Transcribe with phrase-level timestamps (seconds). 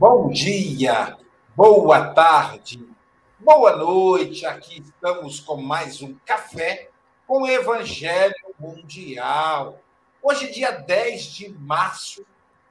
[0.00, 1.18] Bom dia,
[1.56, 2.88] boa tarde,
[3.36, 4.46] boa noite.
[4.46, 6.88] Aqui estamos com mais um café
[7.26, 9.80] com Evangelho Mundial.
[10.22, 12.24] Hoje, dia 10 de março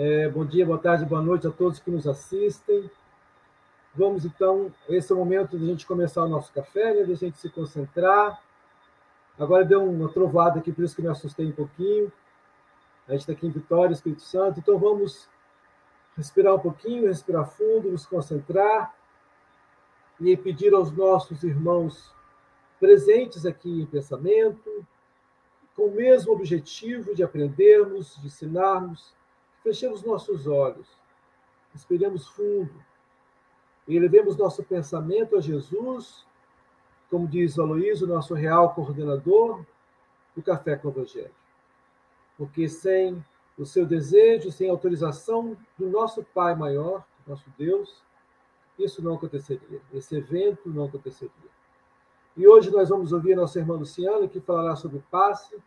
[0.00, 2.88] É, bom dia, boa tarde, boa noite a todos que nos assistem.
[3.92, 7.14] Vamos então, esse é o momento de a gente começar o nosso café, né, de
[7.14, 8.40] a gente se concentrar.
[9.36, 12.12] Agora deu uma trovada aqui, por isso que me assustei um pouquinho.
[13.08, 15.28] A gente está aqui em Vitória, Espírito Santo, então vamos
[16.16, 18.94] respirar um pouquinho, respirar fundo, nos concentrar
[20.20, 22.14] e pedir aos nossos irmãos
[22.78, 24.86] presentes aqui em pensamento,
[25.74, 29.17] com o mesmo objetivo de aprendermos, de ensinarmos,
[29.68, 30.88] Fechemos nossos olhos,
[31.74, 32.72] respiremos fundo
[33.86, 36.24] e elevemos nosso pensamento a Jesus,
[37.10, 39.62] como diz o Aloysio, nosso real coordenador
[40.34, 41.34] do Café com o Evangelho.
[42.38, 43.22] Porque sem
[43.58, 48.02] o seu desejo, sem autorização do nosso Pai maior, nosso Deus,
[48.78, 51.50] isso não aconteceria, esse evento não aconteceria.
[52.34, 55.62] E hoje nós vamos ouvir nossa irmã Luciana, que falará sobre passe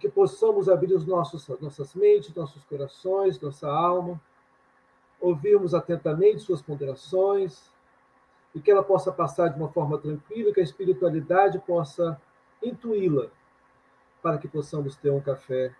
[0.00, 4.18] que possamos abrir os nossos, nossas mentes, nossos corações, nossa alma,
[5.20, 7.70] ouvirmos atentamente suas ponderações
[8.54, 12.20] e que ela possa passar de uma forma tranquila, que a espiritualidade possa
[12.62, 13.28] intuí-la
[14.22, 15.74] para que possamos ter um café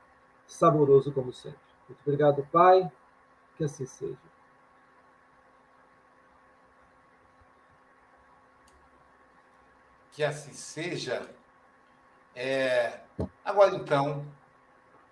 [0.46, 1.58] saboroso como sempre.
[1.88, 2.92] Muito obrigado, Pai,
[3.56, 4.18] que assim seja.
[10.12, 11.39] Que assim seja.
[12.34, 13.00] É...
[13.44, 14.26] Agora, então,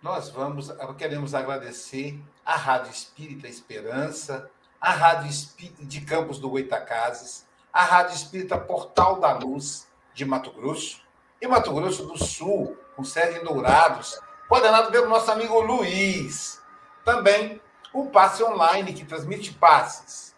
[0.03, 4.51] nós vamos, queremos agradecer à Rádio Espírita Esperança,
[4.81, 10.53] à Rádio Espírita de Campos do Goitacazes, à Rádio Espírita Portal da Luz de Mato
[10.53, 11.03] Grosso
[11.41, 16.63] e Mato Grosso do Sul, com sede em Dourados, coordenado pelo nosso amigo Luiz.
[17.05, 17.61] Também
[17.93, 20.35] o Passe Online, que transmite passes.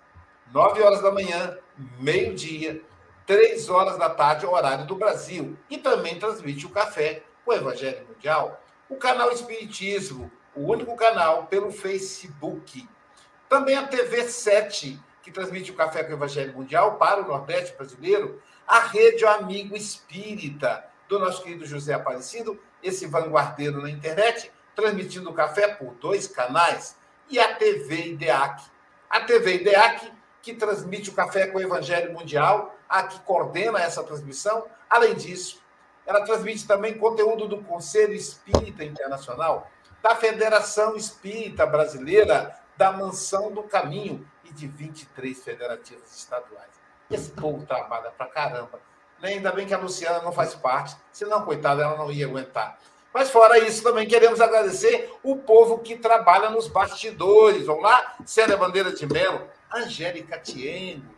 [0.53, 1.57] 9 horas da manhã,
[1.99, 2.83] meio-dia,
[3.31, 5.57] 3 horas da tarde, horário do Brasil.
[5.71, 8.61] E também transmite o café, o Evangelho Mundial.
[8.89, 12.89] O canal Espiritismo, o único canal pelo Facebook.
[13.49, 17.77] Também a TV 7, que transmite o Café com o Evangelho Mundial para o Nordeste
[17.77, 18.43] brasileiro.
[18.67, 25.35] A Rede Amigo Espírita, do nosso querido José Aparecido, esse vanguardeiro na internet, transmitindo o
[25.35, 26.97] café por dois canais,
[27.29, 28.65] e a TV IDEAC.
[29.09, 30.11] A TV IDEAC,
[30.43, 34.67] que transmite o café com o Evangelho Mundial, a que coordena essa transmissão.
[34.91, 35.63] Além disso,
[36.05, 39.71] ela transmite também conteúdo do Conselho Espírita Internacional,
[40.03, 46.69] da Federação Espírita Brasileira, da Mansão do Caminho e de 23 federativas estaduais.
[47.11, 48.81] Esse povo trabalha pra caramba
[49.21, 49.31] né?
[49.31, 52.79] Ainda bem que a Luciana não faz parte, senão, coitada, ela não ia aguentar.
[53.13, 57.67] Mas fora isso, também queremos agradecer o povo que trabalha nos bastidores.
[57.67, 58.15] Vamos lá?
[58.25, 61.13] Célia Bandeira de Melo, Angélica Tiengo,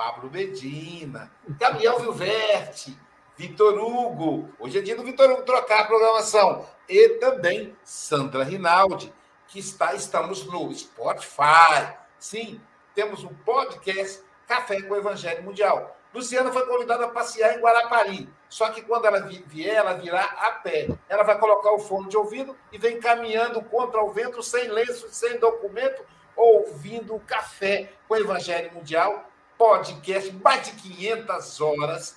[0.00, 2.98] Pablo Medina, Gabriel Vilverte,
[3.36, 4.48] Vitor Hugo.
[4.58, 6.66] Hoje é dia do Vitor Hugo trocar a programação.
[6.88, 9.12] E também Sandra Rinaldi,
[9.46, 11.98] que está, estamos no Spotify.
[12.18, 12.62] Sim,
[12.94, 15.94] temos um podcast Café com o Evangelho Mundial.
[16.14, 18.26] Luciana foi convidada a passear em Guarapari.
[18.48, 20.88] Só que quando ela vier, ela virá a pé.
[21.10, 25.10] Ela vai colocar o fone de ouvido e vem caminhando contra o vento, sem lenço,
[25.10, 26.02] sem documento,
[26.34, 29.29] ouvindo o café com o Evangelho Mundial.
[29.60, 32.16] Podcast, mais de 500 horas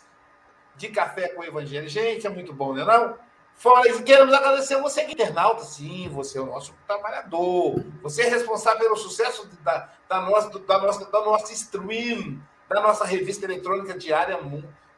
[0.77, 1.89] de café com o Evangelho.
[1.89, 3.17] Gente, é muito bom, não é não?
[3.53, 7.83] Fora isso, queremos agradecer você que é internauta, sim, você é o nosso trabalhador.
[8.01, 13.03] Você é responsável pelo sucesso da, da, nossa, da, nossa, da nossa stream da nossa
[13.03, 14.39] revista eletrônica diária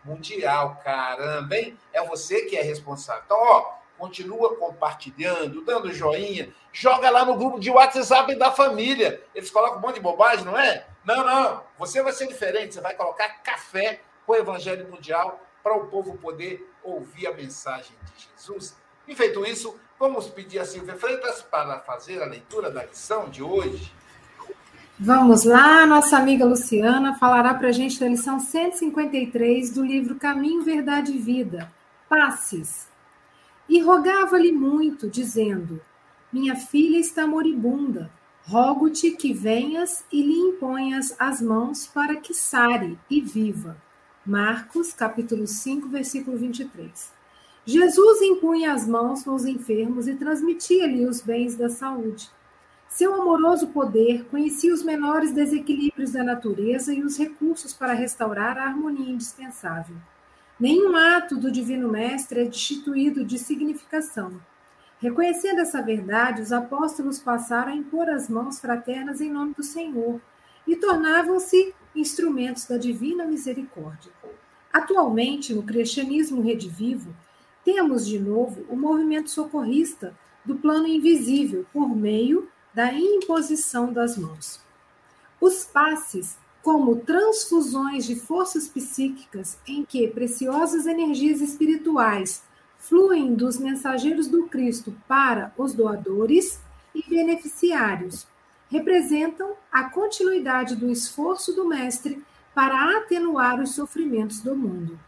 [0.04, 0.80] mundial.
[0.84, 1.76] Caramba, hein?
[1.92, 3.24] É você que é responsável.
[3.26, 9.22] Então, ó, continua compartilhando, dando joinha, joga lá no grupo de WhatsApp da família.
[9.34, 10.86] Eles colocam um monte de bobagem, não é?
[11.04, 11.64] Não, não.
[11.78, 12.74] Você vai ser diferente.
[12.74, 17.96] Você vai colocar café com o Evangelho Mundial para o povo poder ouvir a mensagem
[18.04, 18.76] de Jesus.
[19.08, 23.42] E feito isso, vamos pedir a Silvia Freitas para fazer a leitura da lição de
[23.42, 23.92] hoje.
[24.98, 30.64] Vamos lá, nossa amiga Luciana falará para a gente da lição 153 do livro Caminho,
[30.64, 31.70] Verdade e Vida,
[32.08, 32.88] Passes.
[33.68, 35.82] E rogava-lhe muito, dizendo:
[36.32, 38.12] Minha filha está moribunda,
[38.44, 43.78] rogo-te que venhas e lhe imponhas as mãos para que sare e viva.
[44.26, 47.14] Marcos, capítulo 5, versículo 23.
[47.66, 52.30] Jesus impunha as mãos nos enfermos e transmitia-lhe os bens da saúde.
[52.88, 58.66] Seu amoroso poder conhecia os menores desequilíbrios da natureza e os recursos para restaurar a
[58.66, 59.98] harmonia indispensável.
[60.58, 64.40] Nenhum ato do Divino Mestre é destituído de significação.
[65.00, 70.22] Reconhecendo essa verdade, os apóstolos passaram a impor as mãos fraternas em nome do Senhor
[70.66, 74.12] e tornavam-se instrumentos da divina misericórdia.
[74.72, 77.14] Atualmente, no cristianismo redivivo,
[77.64, 84.62] temos de novo o movimento socorrista do plano invisível por meio da imposição das mãos.
[85.42, 92.42] Os passes, como transfusões de forças psíquicas em que preciosas energias espirituais
[92.80, 96.60] fluem dos mensageiros do Cristo para os doadores
[96.96, 98.26] e beneficiários,
[98.68, 105.00] representam a continuidade do esforço do Mestre para atenuar os sofrimentos do mundo.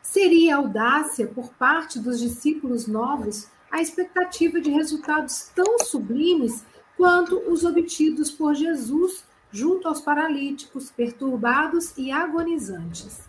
[0.00, 6.64] Seria audácia por parte dos discípulos novos a expectativa de resultados tão sublimes
[6.96, 13.20] quanto os obtidos por Jesus junto aos paralíticos, perturbados e agonizantes.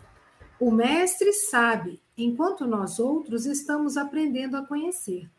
[0.60, 5.30] O Mestre sabe, enquanto nós outros estamos aprendendo a conhecer.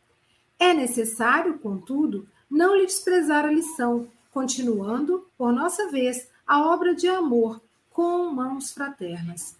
[0.59, 7.09] É necessário, contudo, não lhe desprezar a lição, continuando, por nossa vez, a obra de
[7.09, 7.61] amor
[7.91, 9.57] com mãos fraternas.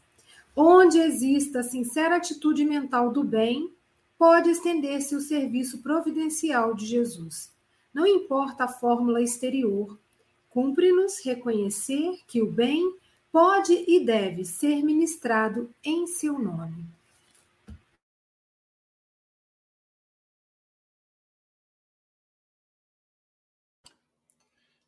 [0.55, 3.73] Onde exista sincera atitude mental do bem,
[4.19, 7.51] pode estender-se o serviço providencial de Jesus.
[7.93, 9.99] Não importa a fórmula exterior,
[10.55, 12.97] cumpre-nos reconhecer que o bem
[13.33, 16.87] pode e deve ser ministrado em seu nome.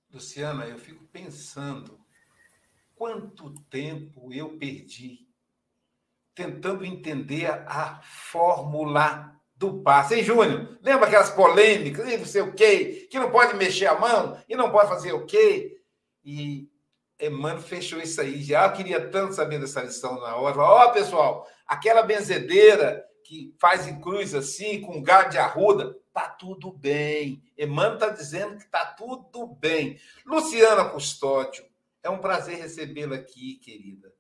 [0.09, 1.99] Luciana, eu fico pensando
[2.95, 5.27] quanto tempo eu perdi
[6.33, 10.15] tentando entender a fórmula do passe.
[10.15, 10.79] Hein, Júnior?
[10.83, 14.55] Lembra aquelas polêmicas, e não sei o quê, que não pode mexer a mão e
[14.55, 15.81] não pode fazer o quê?
[16.25, 16.69] E
[17.21, 18.43] Emmanuel fechou isso aí.
[18.43, 20.59] Já queria tanto saber dessa lição na hora.
[20.59, 26.29] Ó, oh, pessoal, aquela benzedeira que faz em cruz assim, com gado de arruda, tá
[26.29, 27.43] tudo bem.
[27.59, 29.99] Emmanuel está dizendo que tá tudo bem.
[30.25, 31.65] Luciana Custódio,
[32.03, 34.13] é um prazer recebê-la aqui, querida.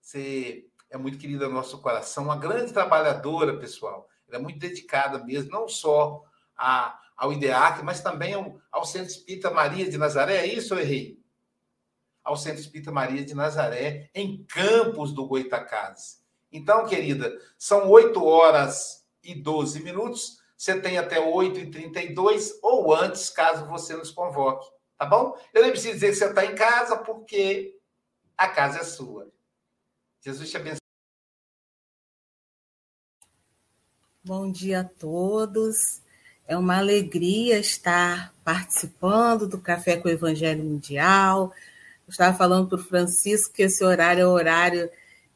[0.00, 4.06] Você é muito querida no nosso coração, uma grande trabalhadora, pessoal.
[4.32, 6.24] Ela é muito dedicada mesmo, não só
[6.56, 10.36] a, ao IDEAC, mas também ao, ao Centro Espírita Maria de Nazaré.
[10.36, 11.20] É isso, eu errei?
[12.24, 16.22] Ao Centro Espírita Maria de Nazaré, em Campos do Goitacazes.
[16.50, 20.40] Então, querida, são 8 horas e 12 minutos.
[20.56, 24.70] Você tem até 8 e 32 ou antes, caso você nos convoque.
[24.96, 25.36] Tá bom?
[25.52, 27.76] Eu nem preciso dizer que você está em casa, porque
[28.36, 29.30] a casa é sua.
[30.20, 30.81] Jesus te abençoe.
[34.24, 36.00] Bom dia a todos.
[36.46, 41.52] É uma alegria estar participando do Café com o Evangelho Mundial.
[42.06, 44.88] Eu estava falando para o Francisco que esse horário é o horário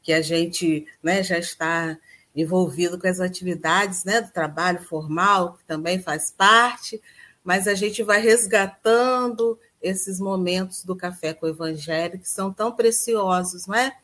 [0.04, 1.98] que a gente né, já está
[2.34, 7.02] envolvido com as atividades né, do trabalho formal, que também faz parte,
[7.42, 12.70] mas a gente vai resgatando esses momentos do Café com o Evangelho que são tão
[12.70, 13.96] preciosos, não é?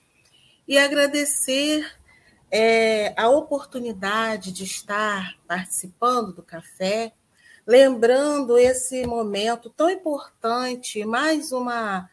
[0.67, 1.89] E agradecer
[2.53, 7.15] é, a oportunidade de estar participando do café,
[7.67, 12.11] lembrando esse momento tão importante, mais uma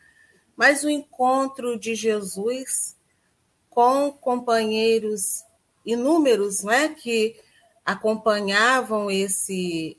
[0.56, 2.98] mais um encontro de Jesus
[3.70, 5.44] com companheiros
[5.86, 7.38] inúmeros, não é, que
[7.86, 9.98] acompanhavam esse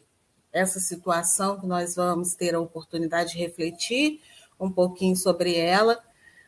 [0.52, 4.20] essa situação que nós vamos ter a oportunidade de refletir
[4.58, 6.02] um pouquinho sobre ela,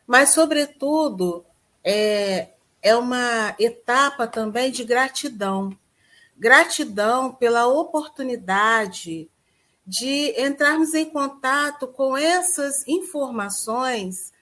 [0.05, 1.45] mas sobretudo
[1.83, 2.49] é,
[2.83, 5.75] é uma etapa também de gratidão.
[6.37, 9.29] Gratidão pela oportunidade
[9.87, 14.33] de entrarmos em contato com essas informações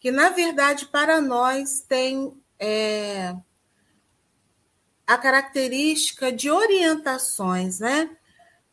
[0.00, 3.34] que, na verdade, para nós têm é,
[5.06, 8.10] a característica de orientações, né?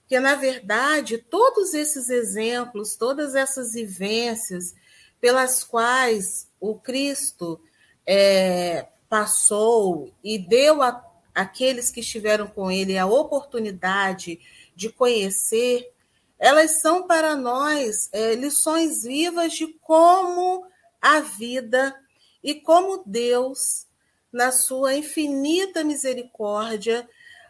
[0.02, 4.74] Porque, na verdade, todos esses exemplos, todas essas vivências
[5.22, 7.62] pelas quais o Cristo
[8.06, 14.40] é, passou e deu a, àqueles que estiveram com ele a oportunidade
[14.74, 15.92] de conhecer,
[16.40, 20.66] elas são para nós é, lições vivas de como
[21.02, 21.94] a vida
[22.42, 23.86] e como Deus,
[24.32, 27.06] na sua infinita misericórdia,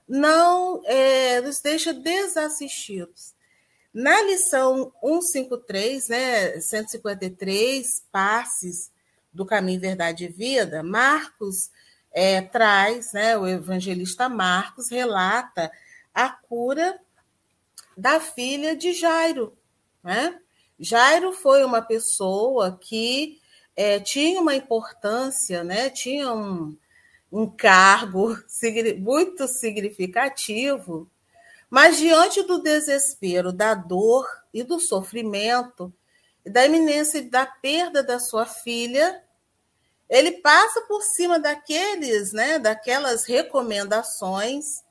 [0.07, 3.35] não é, nos deixa desassistidos.
[3.93, 8.89] Na lição 153, né, 153, passes
[9.33, 11.69] do Caminho, Verdade e Vida, Marcos
[12.11, 15.71] é, traz, né, o evangelista Marcos relata
[16.13, 16.99] a cura
[17.95, 19.57] da filha de Jairo.
[20.03, 20.37] Né?
[20.79, 23.39] Jairo foi uma pessoa que
[23.75, 26.77] é, tinha uma importância, né, tinha um,
[27.31, 28.37] um cargo
[28.99, 31.09] muito significativo,
[31.69, 35.93] mas diante do desespero, da dor e do sofrimento,
[36.45, 39.23] da iminência da perda da sua filha,
[40.09, 44.83] ele passa por cima daqueles, né, daquelas recomendações,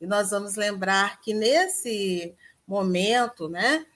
[0.00, 2.34] e nós vamos lembrar que nesse
[2.66, 3.86] momento, né,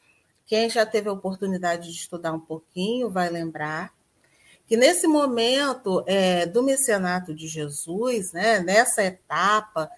[0.46, 3.92] quem já teve a oportunidade de estudar um pouquinho vai lembrar
[4.70, 9.90] que nesse momento é, do mecenato de Jesus, né, nessa etapa,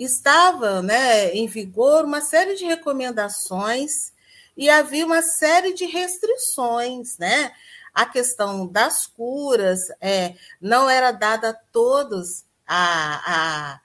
[0.00, 4.13] estava né, em vigor uma série de recomendações
[4.56, 7.52] e havia uma série de restrições, né?
[7.92, 13.80] A questão das curas é, não era dada a todos a, a,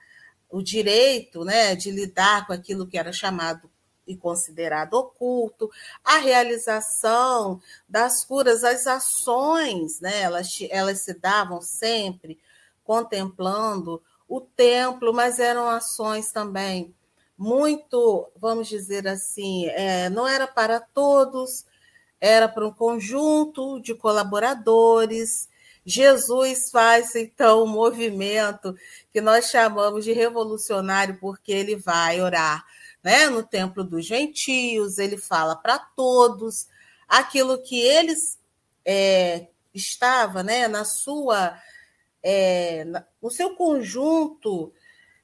[0.50, 3.70] o direito né, de lidar com aquilo que era chamado
[4.08, 5.70] e considerado oculto,
[6.04, 12.40] a realização das curas, as ações, né, elas, elas se davam sempre
[12.84, 16.96] contemplando o templo, mas eram ações também
[17.39, 21.65] muito, vamos dizer assim, é, não era para todos,
[22.19, 25.48] era para um conjunto de colaboradores.
[25.86, 28.75] Jesus faz então um movimento
[29.10, 32.65] que nós chamamos de revolucionário, porque ele vai orar
[33.01, 36.67] né, no templo dos gentios, ele fala para todos
[37.08, 38.38] aquilo que eles
[38.84, 41.58] é, estava né, na sua
[42.22, 42.84] é,
[43.22, 44.74] no seu conjunto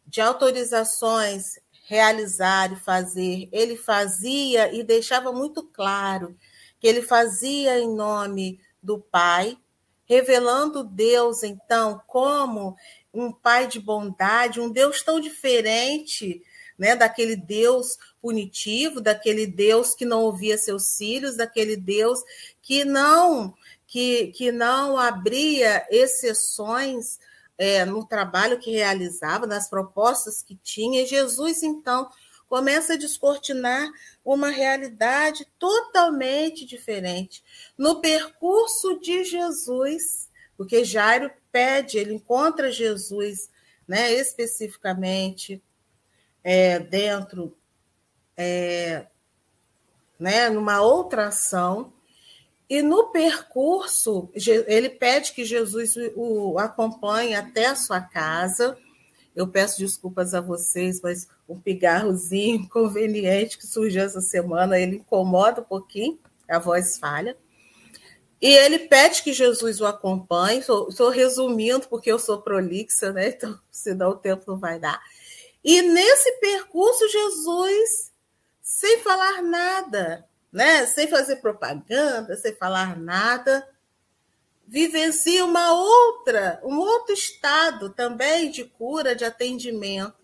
[0.07, 6.35] de autorizações realizar e fazer, ele fazia e deixava muito claro
[6.79, 9.57] que ele fazia em nome do Pai,
[10.05, 12.75] revelando Deus, então, como
[13.13, 16.41] um Pai de bondade, um Deus tão diferente
[16.77, 22.19] né, daquele Deus punitivo, daquele Deus que não ouvia seus filhos, daquele Deus
[22.61, 23.53] que não
[23.87, 27.19] que, que não abria exceções
[27.57, 31.01] é, no trabalho que realizava, nas propostas que tinha.
[31.01, 32.09] E Jesus, então,
[32.47, 33.89] começa a descortinar
[34.23, 37.43] uma realidade totalmente diferente.
[37.77, 43.49] No percurso de Jesus, porque Jairo pede, ele encontra Jesus
[43.87, 45.61] né, especificamente
[46.43, 47.55] é, dentro,
[48.35, 49.07] é,
[50.19, 51.93] né, numa outra ação,
[52.69, 54.29] e no percurso,
[54.67, 58.77] ele pede que Jesus o acompanhe até a sua casa.
[59.35, 65.61] Eu peço desculpas a vocês, mas um pigarrozinho inconveniente que surgiu essa semana, ele incomoda
[65.61, 66.19] um pouquinho,
[66.49, 67.37] a voz falha.
[68.41, 70.59] E ele pede que Jesus o acompanhe.
[70.59, 73.29] Estou resumindo, porque eu sou prolixa, né?
[73.29, 75.01] Então, senão o tempo não vai dar.
[75.63, 78.11] E nesse percurso, Jesus,
[78.61, 80.85] sem falar nada, né?
[80.85, 83.67] sem fazer propaganda, sem falar nada,
[84.65, 90.15] vivencia uma outra, um outro estado também de cura, de atendimento,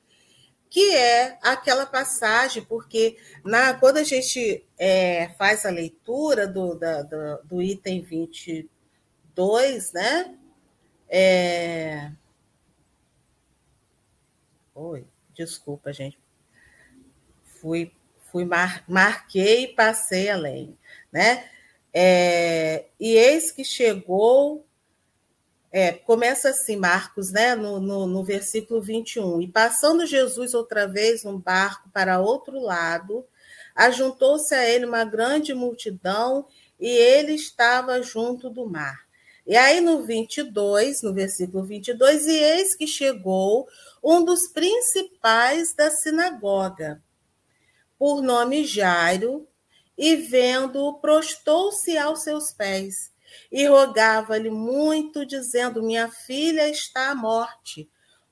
[0.70, 7.02] que é aquela passagem, porque na, quando a gente é, faz a leitura do, da,
[7.04, 10.34] do, do item 22, né?
[11.10, 12.10] É...
[14.74, 16.18] Oi, desculpa, gente.
[17.44, 17.92] Fui
[18.32, 20.78] fui mar, marquei e passei além,
[21.12, 21.50] né?
[21.94, 24.66] É, e eis que chegou,
[25.72, 31.26] é, começa assim, Marcos, né, no, no, no versículo 21, e passando Jesus outra vez
[31.26, 33.26] um barco para outro lado,
[33.76, 36.46] ajuntou-se a ele uma grande multidão
[36.80, 39.00] e ele estava junto do mar.
[39.46, 43.68] E aí no 22, no versículo 22, e eis que chegou
[44.04, 47.02] um dos principais da sinagoga,
[48.02, 49.48] por nome Jairo,
[49.96, 53.12] e vendo-o, prostou-se aos seus pés
[53.52, 57.88] e rogava-lhe muito, dizendo: Minha filha está à morte.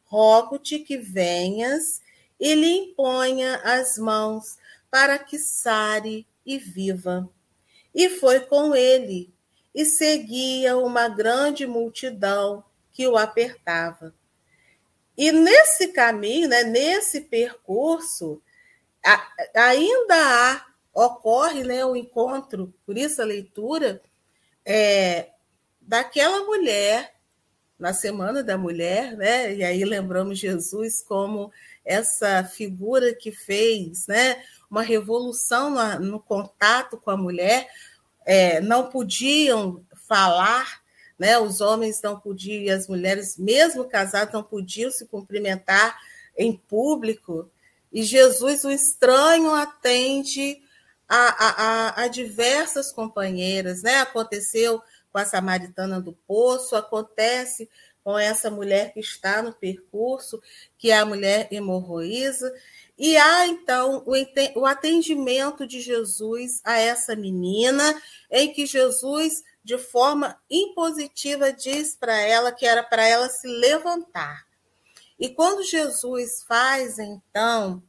[0.06, 2.02] Rogo-te que venhas
[2.40, 4.58] e lhe imponha as mãos
[4.90, 7.30] para que sare e viva.
[7.94, 9.32] E foi com ele,
[9.76, 14.16] e seguia uma grande multidão que o apertava.
[15.16, 18.42] E nesse caminho, né, nesse percurso,
[19.56, 24.02] ainda há, ocorre né, o encontro, por isso a leitura,
[24.66, 25.30] é,
[25.82, 27.16] daquela mulher,
[27.80, 29.56] na Semana da Mulher, né?
[29.56, 31.50] e aí lembramos Jesus como
[31.86, 37.68] essa figura que fez né, uma revolução no, no contato com a mulher,
[38.26, 40.82] é, não podiam falar,
[41.18, 41.40] né?
[41.40, 45.98] os homens não podiam, as mulheres, mesmo casadas, não podiam se cumprimentar
[46.38, 47.50] em público,
[47.92, 50.62] e Jesus, o estranho, atende
[51.08, 53.98] a, a, a, diversas companheiras, né?
[53.98, 57.68] Aconteceu com a samaritana do poço, acontece
[58.04, 60.42] com essa mulher que está no percurso,
[60.78, 62.54] que é a mulher hemorroísa,
[62.98, 64.04] e há então
[64.56, 68.00] o atendimento de Jesus a essa menina,
[68.30, 74.49] em que Jesus, de forma impositiva, diz para ela que era para ela se levantar.
[75.20, 77.84] E quando Jesus faz, então,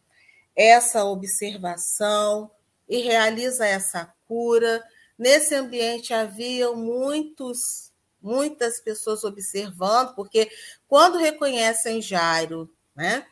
[0.57, 2.51] essa observação
[2.89, 4.83] e realiza essa cura,
[5.17, 10.51] nesse ambiente havia muitos, muitas pessoas observando, porque
[10.89, 13.25] quando reconhecem Jairo, né,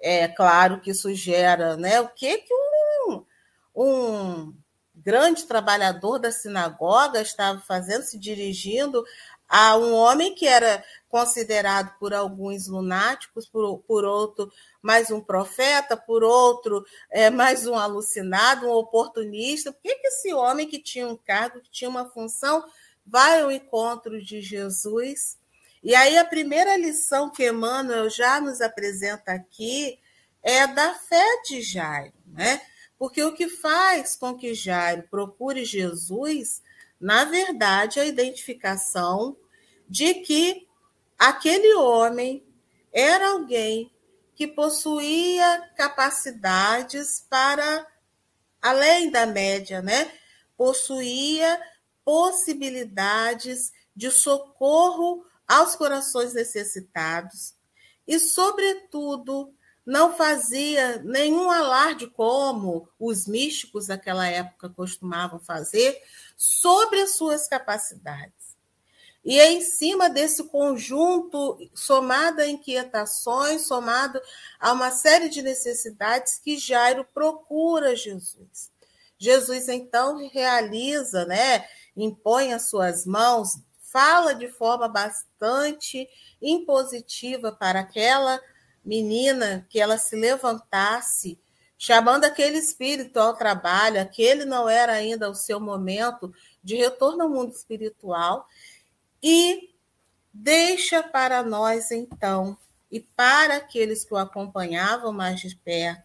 [0.00, 3.24] é claro que isso gera, né, o que que um,
[3.76, 4.54] um
[4.94, 9.04] grande trabalhador da sinagoga estava fazendo, se dirigindo
[9.48, 10.82] a um homem que era
[11.14, 17.76] considerado por alguns lunáticos, por, por outro mais um profeta, por outro é, mais um
[17.76, 19.72] alucinado, um oportunista.
[19.72, 22.64] Por que, que esse homem que tinha um cargo, que tinha uma função,
[23.06, 25.38] vai ao encontro de Jesus?
[25.84, 30.00] E aí a primeira lição que Emmanuel já nos apresenta aqui
[30.42, 32.60] é da fé de Jairo, né?
[32.98, 36.60] Porque o que faz com que Jairo procure Jesus,
[37.00, 39.36] na verdade, é a identificação
[39.88, 40.66] de que
[41.24, 42.46] aquele homem
[42.92, 43.90] era alguém
[44.34, 47.86] que possuía capacidades para
[48.60, 50.12] além da média, né?
[50.54, 51.58] Possuía
[52.04, 57.54] possibilidades de socorro aos corações necessitados
[58.06, 59.54] e, sobretudo,
[59.86, 65.98] não fazia nenhum alarde como os místicos daquela época costumavam fazer
[66.36, 68.43] sobre as suas capacidades.
[69.24, 74.20] E é em cima desse conjunto, somado a inquietações, somado
[74.60, 78.70] a uma série de necessidades, que Jairo procura Jesus.
[79.16, 81.64] Jesus, então, realiza, né,
[81.96, 86.06] impõe as suas mãos, fala de forma bastante
[86.42, 88.38] impositiva para aquela
[88.84, 91.38] menina que ela se levantasse,
[91.78, 96.32] chamando aquele espírito ao trabalho, aquele não era ainda o seu momento
[96.62, 98.46] de retorno ao mundo espiritual,
[99.26, 99.74] e
[100.30, 102.58] deixa para nós, então,
[102.90, 106.02] e para aqueles que o acompanhavam mais de perto,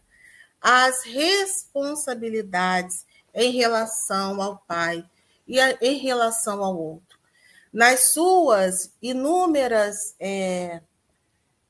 [0.58, 3.04] as responsabilidades
[3.34, 5.04] em relação ao Pai
[5.46, 7.18] e em relação ao outro.
[7.70, 10.80] Nas suas inúmeras é,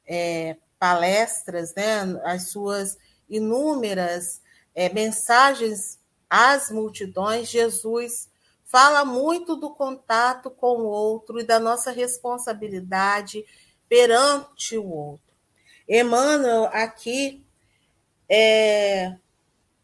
[0.06, 2.96] é, palestras, né, as suas
[3.28, 4.40] inúmeras
[4.72, 8.29] é, mensagens às multidões, Jesus
[8.70, 13.44] fala muito do contato com o outro e da nossa responsabilidade
[13.88, 15.34] perante o outro.
[15.88, 17.44] Emmanuel aqui
[18.28, 19.16] é,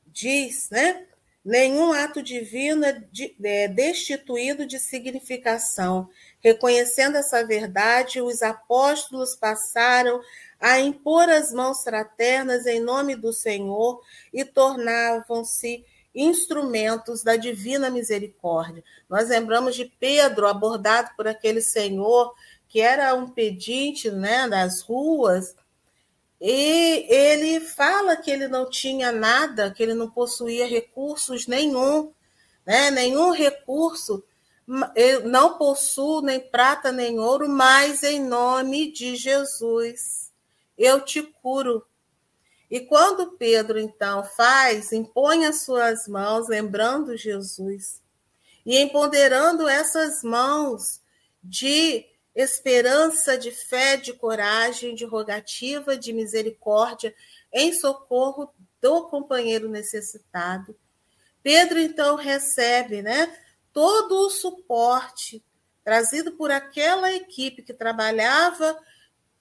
[0.07, 1.05] diz, né?
[1.45, 3.03] Nenhum ato divino é,
[3.43, 6.09] é destituído de significação.
[6.41, 10.21] Reconhecendo essa verdade, os apóstolos passaram
[10.61, 14.01] a impor as mãos fraternas em nome do Senhor
[14.33, 15.85] e tornavam-se
[16.17, 18.83] instrumentos da divina misericórdia.
[19.09, 22.35] Nós lembramos de Pedro abordado por aquele senhor
[22.67, 25.55] que era um pedinte né, das ruas,
[26.41, 32.13] e ele fala que ele não tinha nada, que ele não possuía recursos nenhum,
[32.67, 34.25] né, nenhum recurso,
[35.25, 40.33] não possuo nem prata nem ouro, mas em nome de Jesus
[40.77, 41.87] eu te curo.
[42.71, 48.03] E quando Pedro então faz, impõe as suas mãos, lembrando Jesus,
[48.65, 51.01] e empoderando essas mãos
[51.43, 57.15] de esperança, de fé, de coragem, de rogativa, de misericórdia,
[57.53, 60.77] em socorro do companheiro necessitado.
[61.43, 63.35] Pedro então recebe, né,
[63.73, 65.43] todo o suporte
[65.85, 68.77] trazido por aquela equipe que trabalhava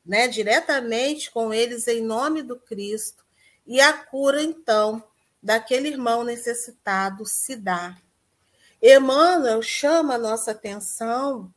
[0.05, 3.25] né, diretamente com eles em nome do Cristo,
[3.65, 5.03] e a cura, então,
[5.41, 7.97] daquele irmão necessitado se dá.
[8.81, 11.51] Emmanuel chama a nossa atenção,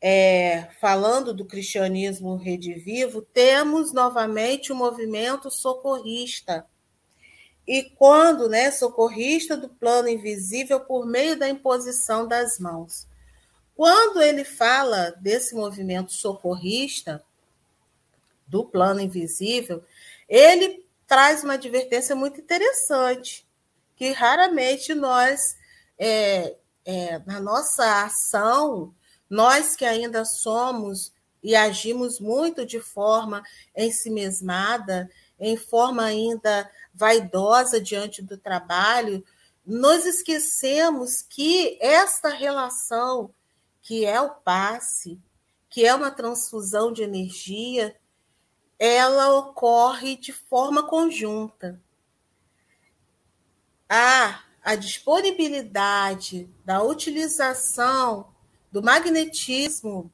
[0.00, 6.64] é, falando do cristianismo redivivo, temos novamente o movimento socorrista.
[7.66, 13.06] E quando, né, socorrista do plano invisível por meio da imposição das mãos.
[13.74, 17.22] Quando ele fala desse movimento socorrista,
[18.50, 19.82] do plano invisível,
[20.28, 23.46] ele traz uma advertência muito interessante,
[23.96, 25.56] que raramente nós,
[25.98, 28.92] é, é, na nossa ação,
[29.28, 33.42] nós que ainda somos e agimos muito de forma
[33.76, 35.08] ensimesmada,
[35.38, 39.24] em forma ainda vaidosa diante do trabalho,
[39.64, 43.32] nos esquecemos que esta relação,
[43.80, 45.18] que é o passe,
[45.68, 47.94] que é uma transfusão de energia,
[48.80, 51.78] ela ocorre de forma conjunta.
[53.86, 58.32] Há a disponibilidade da utilização
[58.72, 60.10] do magnetismo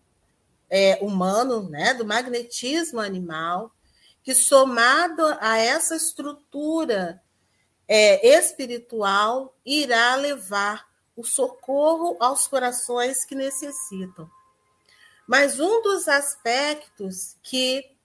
[0.69, 3.73] é, humano, né, do magnetismo animal,
[4.25, 7.23] que somado a essa estrutura
[7.87, 14.29] é, espiritual irá levar o socorro aos corações que necessitam.
[15.25, 17.96] Mas um dos aspectos que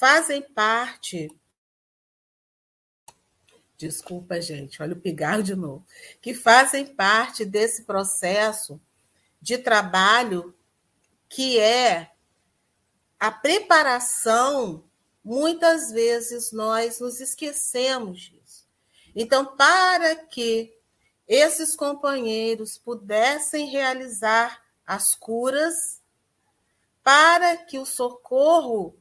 [0.00, 1.30] fazem parte.
[3.76, 5.86] Desculpa, gente, olha o pigarro de novo.
[6.22, 8.80] Que fazem parte desse processo
[9.42, 10.56] de trabalho
[11.28, 12.10] que é
[13.18, 14.84] a preparação.
[15.22, 18.66] Muitas vezes nós nos esquecemos disso.
[19.14, 20.74] Então, para que
[21.28, 26.00] esses companheiros pudessem realizar as curas,
[27.02, 28.99] para que o socorro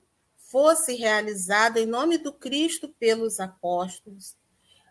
[0.52, 4.36] fosse realizada em nome do Cristo pelos apóstolos,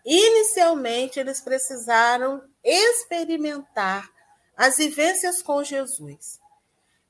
[0.05, 4.09] inicialmente eles precisaram experimentar
[4.57, 6.41] as vivências com Jesus.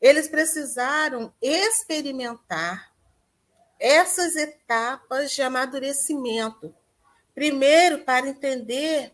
[0.00, 2.92] eles precisaram experimentar
[3.80, 6.74] essas etapas de amadurecimento.
[7.34, 9.12] Primeiro, para entender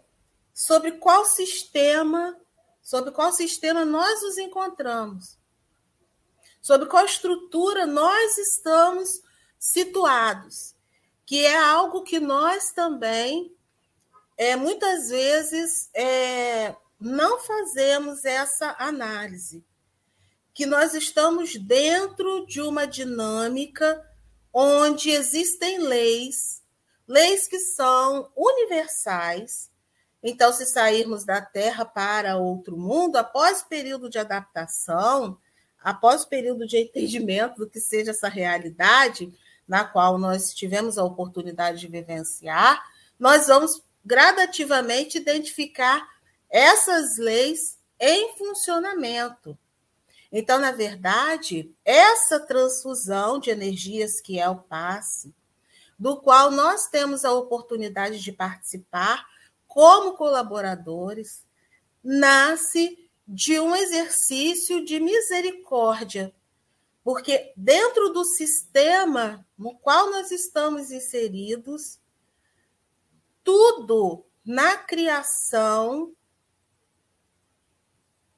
[0.52, 2.38] sobre qual sistema,
[2.82, 5.38] sobre qual sistema nós nos encontramos,
[6.60, 9.23] sobre qual estrutura nós estamos
[9.64, 10.74] situados,
[11.24, 13.50] que é algo que nós também
[14.36, 19.64] é, muitas vezes é, não fazemos essa análise,
[20.52, 24.06] que nós estamos dentro de uma dinâmica
[24.52, 26.62] onde existem leis,
[27.08, 29.70] leis que são universais.
[30.22, 35.38] Então, se sairmos da Terra para outro mundo, após o período de adaptação,
[35.82, 39.32] após o período de entendimento do que seja essa realidade,
[39.66, 42.82] na qual nós tivemos a oportunidade de vivenciar,
[43.18, 46.06] nós vamos gradativamente identificar
[46.50, 49.58] essas leis em funcionamento.
[50.30, 55.34] Então, na verdade, essa transfusão de energias que é o passe,
[55.98, 59.24] do qual nós temos a oportunidade de participar
[59.66, 61.44] como colaboradores,
[62.02, 66.34] nasce de um exercício de misericórdia,
[67.04, 72.00] porque dentro do sistema no qual nós estamos inseridos,
[73.44, 76.16] tudo na criação,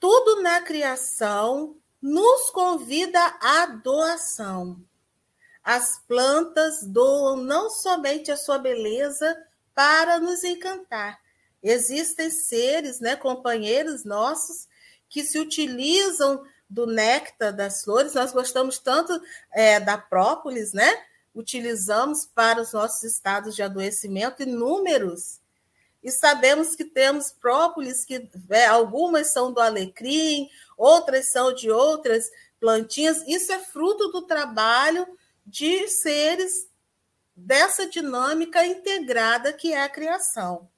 [0.00, 4.84] tudo na criação nos convida à doação.
[5.62, 9.36] As plantas doam não somente a sua beleza
[9.74, 11.20] para nos encantar.
[11.62, 14.68] Existem seres, né, companheiros nossos,
[15.08, 18.14] que se utilizam do néctar das flores.
[18.14, 19.20] Nós gostamos tanto
[19.52, 20.92] é, da própolis, né?
[21.36, 25.38] utilizamos para os nossos estados de adoecimento inúmeros.
[26.02, 30.48] E sabemos que temos própolis, que é, algumas são do alecrim,
[30.78, 32.24] outras são de outras
[32.58, 33.22] plantinhas.
[33.26, 35.06] Isso é fruto do trabalho
[35.44, 36.68] de seres
[37.34, 40.68] dessa dinâmica integrada que é a criação.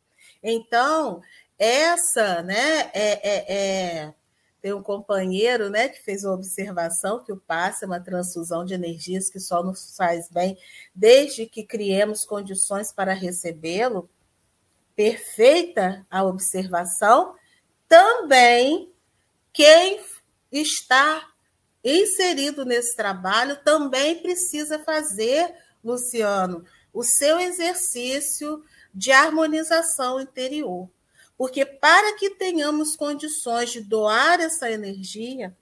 [0.43, 1.23] Então,
[1.57, 4.15] essa né, é, é, é
[4.61, 8.75] tem um companheiro né, que fez uma observação que o passe é uma transfusão de
[8.75, 10.59] energias que só nos faz bem
[10.95, 14.11] desde que criemos condições para recebê-lo.
[14.97, 17.37] Perfeita a observação.
[17.87, 18.93] Também
[19.53, 20.01] quem
[20.51, 21.29] está
[21.85, 30.91] inserido nesse trabalho também precisa fazer, Luciano, o seu exercício de harmonização interior.
[31.39, 35.57] Porque para que tenhamos condições de doar essa energia,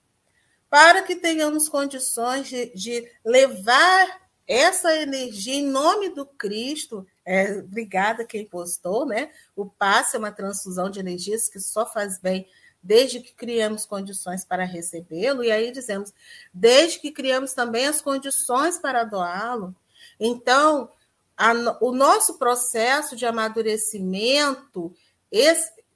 [0.67, 8.25] para que tenhamos condições de, de levar essa energia em nome do Cristo, é, obrigada
[8.25, 9.29] quem postou, né?
[9.55, 12.47] O passe é uma transfusão de energias que só faz bem
[12.81, 16.13] desde que criamos condições para recebê-lo, e aí dizemos,
[16.53, 19.75] desde que criamos também as condições para doá-lo.
[20.19, 20.89] Então,
[21.35, 24.95] a, o nosso processo de amadurecimento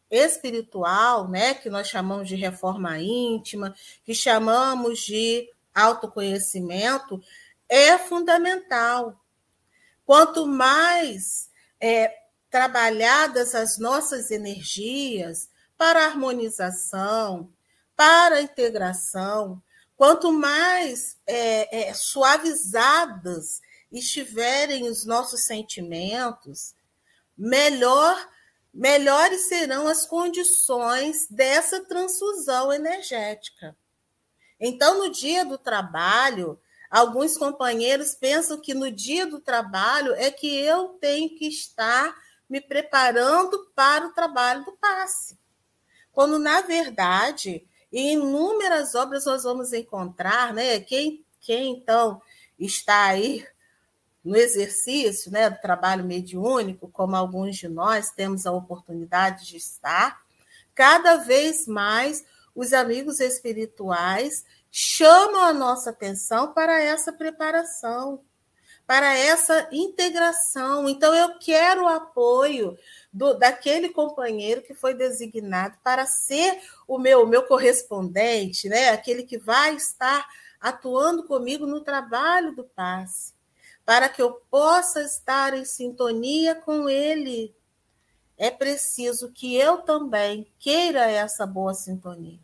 [0.10, 7.22] espiritual, né, que nós chamamos de reforma íntima, que chamamos de autoconhecimento,
[7.70, 9.18] é fundamental.
[10.06, 12.14] Quanto mais é,
[12.50, 17.50] trabalhadas as nossas energias para harmonização,
[17.96, 19.62] para integração,
[19.96, 26.76] quanto mais é, é, suavizadas estiverem os nossos sentimentos,
[27.38, 28.30] melhor
[28.74, 33.76] melhores serão as condições dessa transfusão energética.
[34.60, 40.48] Então, no dia do trabalho, alguns companheiros pensam que no dia do trabalho é que
[40.48, 42.16] eu tenho que estar
[42.50, 45.40] me preparando para o trabalho do passe.
[46.12, 50.80] Quando, na verdade, em inúmeras obras nós vamos encontrar, né?
[50.80, 52.22] Quem, quem então
[52.60, 53.46] está aí
[54.24, 60.22] no exercício né, do trabalho mediúnico, como alguns de nós temos a oportunidade de estar,
[60.76, 68.22] cada vez mais os amigos espirituais chamam a nossa atenção para essa preparação,
[68.86, 70.88] para essa integração.
[70.88, 72.78] Então, eu quero o apoio
[73.12, 78.90] do, daquele companheiro que foi designado para ser o meu, meu correspondente, né?
[78.90, 80.28] aquele que vai estar
[80.60, 83.34] atuando comigo no trabalho do passe
[83.92, 87.54] para que eu possa estar em sintonia com Ele,
[88.38, 92.40] é preciso que eu também queira essa boa sintonia.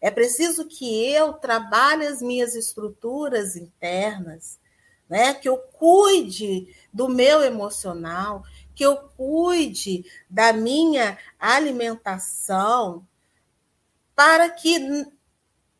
[0.00, 4.60] É preciso que eu trabalhe as minhas estruturas internas,
[5.08, 5.34] né?
[5.34, 13.04] que eu cuide do meu emocional, que eu cuide da minha alimentação,
[14.14, 14.78] para que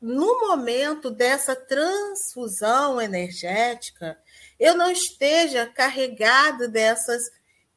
[0.01, 4.19] no momento dessa transfusão energética,
[4.65, 7.23] eu não esteja carregado dessas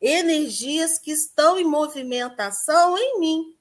[0.01, 3.55] energias que estão em movimentação em mim.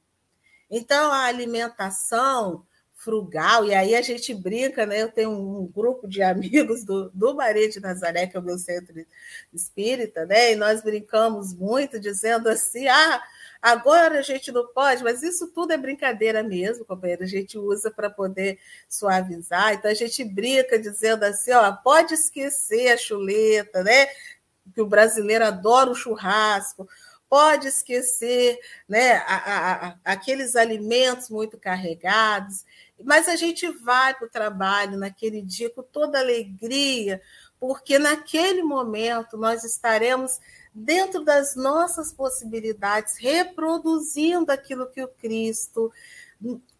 [0.70, 5.02] Então, a alimentação frugal, e aí a gente brinca, né?
[5.02, 8.58] Eu tenho um grupo de amigos do, do Maria de Nazaré, que é o meu
[8.58, 8.94] centro
[9.52, 10.52] espírita, né?
[10.52, 13.22] E nós brincamos muito, dizendo assim: ah,
[13.60, 17.24] agora a gente não pode, mas isso tudo é brincadeira mesmo, companheiro.
[17.24, 19.74] A gente usa para poder suavizar.
[19.74, 24.06] Então a gente brinca dizendo assim: ó, pode esquecer a chuleta, né?
[24.74, 26.88] Que o brasileiro adora o churrasco
[27.28, 32.64] pode esquecer né, a, a, a, aqueles alimentos muito carregados,
[33.02, 37.20] mas a gente vai para o trabalho naquele dia com toda alegria,
[37.58, 40.38] porque naquele momento nós estaremos
[40.78, 45.90] dentro das nossas possibilidades, reproduzindo aquilo que o Cristo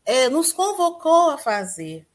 [0.05, 2.07] é, nos convocou a fazer,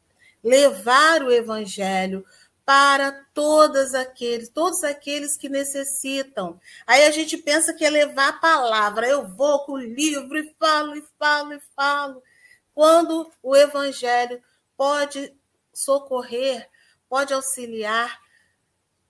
[0.44, 2.24] levar o Evangelho
[2.64, 6.60] para todos aqueles, todos aqueles que necessitam.
[6.86, 9.10] Aí a gente pensa que é levar a palavra.
[9.10, 12.24] Eu vou com o livro e falo, e falo, e falo.
[12.76, 14.40] Quando o evangelho
[14.78, 15.34] pode
[15.74, 16.70] socorrer,
[17.10, 18.22] pode auxiliar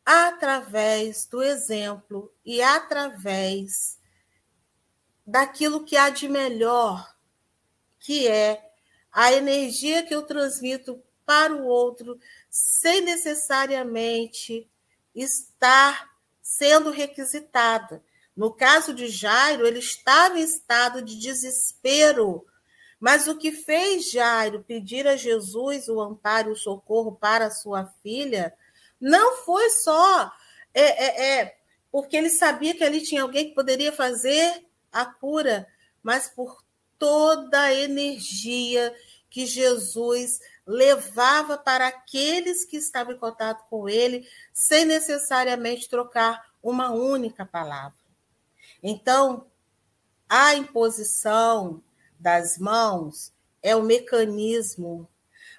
[0.05, 3.99] através do exemplo e através
[5.25, 7.15] daquilo que há de melhor,
[7.99, 8.71] que é
[9.11, 14.69] a energia que eu transmito para o outro sem necessariamente
[15.13, 16.09] estar
[16.41, 18.03] sendo requisitada.
[18.35, 22.45] No caso de Jairo, ele estava em estado de desespero,
[22.99, 27.85] mas o que fez Jairo pedir a Jesus o amparo e o socorro para sua
[28.01, 28.53] filha
[29.01, 30.31] não foi só
[30.73, 31.57] é, é, é,
[31.91, 35.67] porque ele sabia que ali tinha alguém que poderia fazer a cura,
[36.01, 36.63] mas por
[36.97, 38.95] toda a energia
[39.29, 46.91] que Jesus levava para aqueles que estavam em contato com ele, sem necessariamente trocar uma
[46.91, 47.97] única palavra.
[48.83, 49.47] Então,
[50.29, 51.83] a imposição
[52.19, 55.09] das mãos é o mecanismo,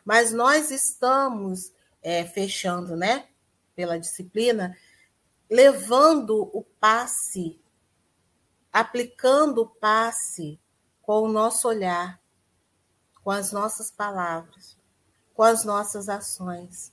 [0.04, 3.28] mas nós estamos é, fechando, né,
[3.74, 4.76] pela disciplina,
[5.50, 7.60] levando o passe,
[8.72, 10.58] aplicando o passe
[11.00, 12.20] com o nosso olhar,
[13.22, 14.82] com as nossas palavras
[15.34, 16.92] com as nossas ações.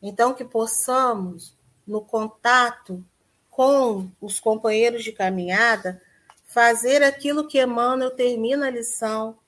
[0.00, 1.56] Então, que possamos,
[1.86, 3.04] no contato
[3.50, 6.00] com os companheiros de caminhada,
[6.44, 9.38] fazer aquilo que Emmanuel termina a lição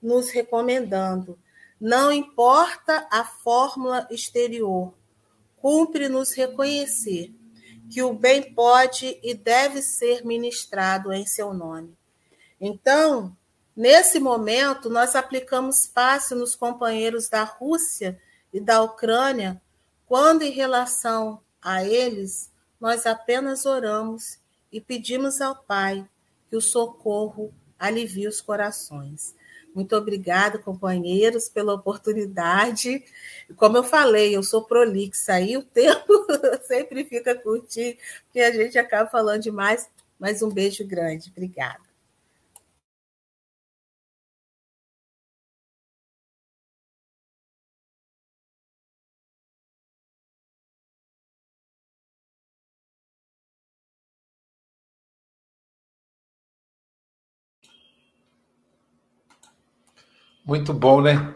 [0.00, 1.38] nos recomendando.
[1.80, 4.94] Não importa a fórmula exterior,
[5.64, 7.34] cumpre nos reconhecer
[7.90, 11.96] que o bem pode e deve ser ministrado em seu nome.
[12.60, 13.34] Então,
[13.76, 18.20] Nesse momento, nós aplicamos passe nos companheiros da Rússia
[18.52, 19.60] e da Ucrânia,
[20.06, 24.38] quando, em relação a eles, nós apenas oramos
[24.70, 26.08] e pedimos ao Pai
[26.48, 29.34] que o socorro alivie os corações.
[29.74, 33.04] Muito obrigada, companheiros, pela oportunidade.
[33.56, 36.26] Como eu falei, eu sou prolixa, aí o tempo
[36.66, 39.88] sempre fica curtinho, porque a gente acaba falando demais.
[40.18, 41.28] Mas um beijo grande.
[41.30, 41.93] Obrigada.
[60.46, 61.34] Muito bom, né?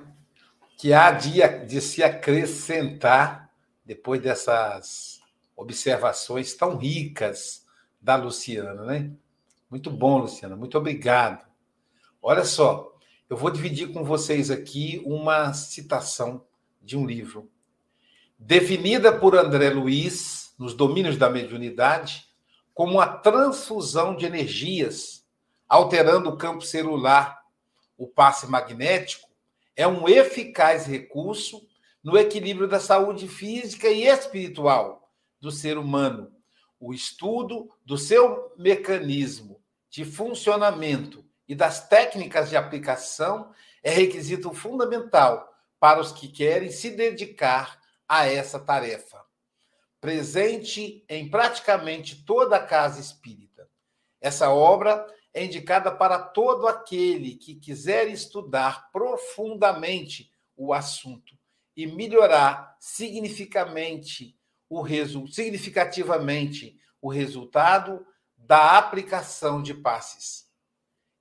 [0.76, 3.50] Que há de, de se acrescentar
[3.82, 5.22] depois dessas
[5.56, 7.64] observações tão ricas
[7.98, 9.10] da Luciana, né?
[9.70, 11.42] Muito bom, Luciana, muito obrigado.
[12.20, 12.94] Olha só,
[13.30, 16.44] eu vou dividir com vocês aqui uma citação
[16.82, 17.50] de um livro,
[18.38, 22.28] definida por André Luiz, nos domínios da mediunidade,
[22.74, 25.26] como a transfusão de energias,
[25.66, 27.37] alterando o campo celular
[27.98, 29.28] o passe magnético,
[29.76, 31.68] é um eficaz recurso
[32.02, 36.32] no equilíbrio da saúde física e espiritual do ser humano.
[36.80, 45.52] O estudo do seu mecanismo de funcionamento e das técnicas de aplicação é requisito fundamental
[45.80, 49.24] para os que querem se dedicar a essa tarefa.
[50.00, 53.68] Presente em praticamente toda a casa espírita.
[54.20, 61.36] Essa obra é indicada para todo aquele que quiser estudar profundamente o assunto
[61.76, 64.36] e melhorar significativamente
[64.68, 68.04] o, resu significativamente o resultado
[68.36, 70.48] da aplicação de passes.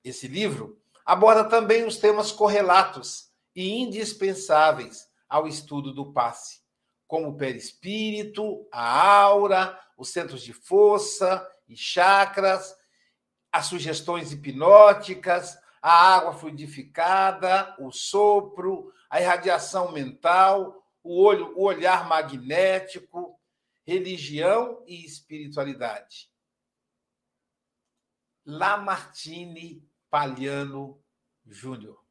[0.04, 6.60] Esse livro aborda também os temas correlatos e indispensáveis ao estudo do passe,
[7.08, 12.76] como o perispírito, a aura, os centros de força e chakras,
[13.52, 22.08] as sugestões hipnóticas, a água fluidificada, o sopro, a irradiação mental, o, olho, o olhar
[22.08, 23.40] magnético,
[23.86, 26.30] religião e espiritualidade.
[28.46, 31.02] Lamartine Palhano
[31.46, 32.02] Júnior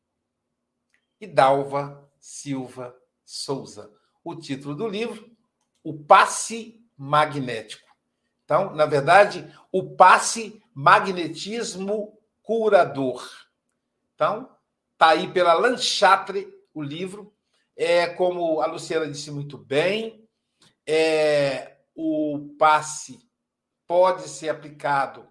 [1.20, 3.92] e Dalva Silva Souza.
[4.22, 5.30] O título do livro,
[5.82, 7.85] O Passe Magnético.
[8.46, 13.28] Então, na verdade, o passe magnetismo curador.
[14.14, 14.48] Então,
[14.96, 17.34] tá aí pela Lanchatre o livro.
[17.76, 20.26] É como a Luciana disse muito bem,
[20.86, 23.18] é, o passe
[23.86, 25.28] pode ser aplicado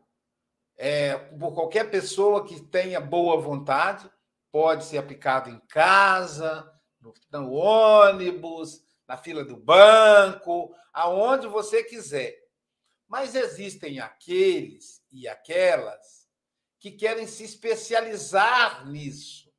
[0.78, 4.10] é, por qualquer pessoa que tenha boa vontade,
[4.52, 12.45] pode ser aplicado em casa, no, no ônibus, na fila do banco, aonde você quiser.
[13.08, 16.28] Mas existem aqueles e aquelas
[16.80, 19.52] que querem se especializar nisso,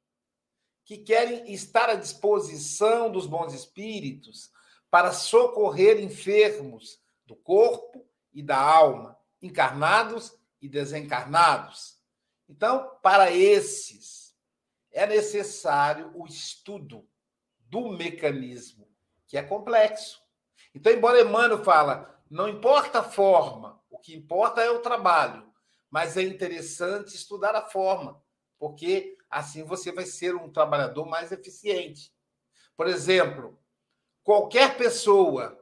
[0.84, 4.50] que querem estar à disposição dos bons espíritos
[4.90, 11.98] para socorrer enfermos do corpo e da alma, encarnados e desencarnados.
[12.48, 14.36] Então, para esses,
[14.92, 17.08] é necessário o estudo
[17.58, 18.88] do mecanismo,
[19.26, 20.22] que é complexo.
[20.74, 25.46] Então, embora Emmanuel fala, não importa a forma, o que importa é o trabalho,
[25.90, 28.20] mas é interessante estudar a forma,
[28.58, 32.12] porque assim você vai ser um trabalhador mais eficiente.
[32.76, 33.58] Por exemplo,
[34.22, 35.58] qualquer pessoa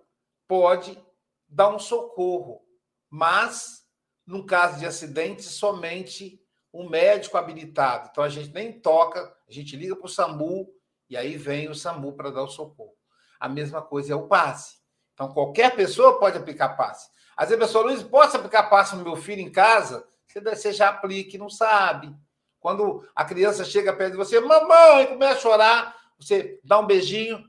[0.49, 0.99] pode
[1.47, 2.65] dar um socorro,
[3.09, 3.85] mas
[4.27, 6.41] num caso de acidente, somente
[6.73, 8.09] um médico habilitado.
[8.11, 10.69] Então a gente nem toca, a gente liga para o SAMU
[11.09, 12.97] e aí vem o SAMU para dar o socorro.
[13.39, 14.84] A mesma coisa é o passe.
[15.15, 17.09] Então qualquer pessoa pode aplicar passe.
[17.37, 20.07] Às vezes a pessoa, Luiz, posso aplicar passe no meu filho em casa?
[20.29, 22.15] Você já aplica e não sabe.
[22.61, 27.45] Quando a criança chega perto de você, mamãe, começa a chorar, você dá um beijinho,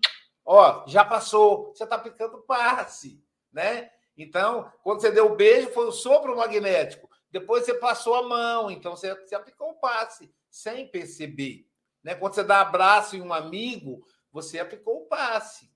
[0.45, 3.89] ó, já passou, você está aplicando passe, né?
[4.17, 7.09] Então, quando você deu o beijo, foi o sopro magnético.
[7.31, 11.67] Depois você passou a mão, então você, você aplicou o passe, sem perceber.
[12.03, 12.15] Né?
[12.15, 15.69] Quando você dá abraço em um amigo, você aplicou o passe.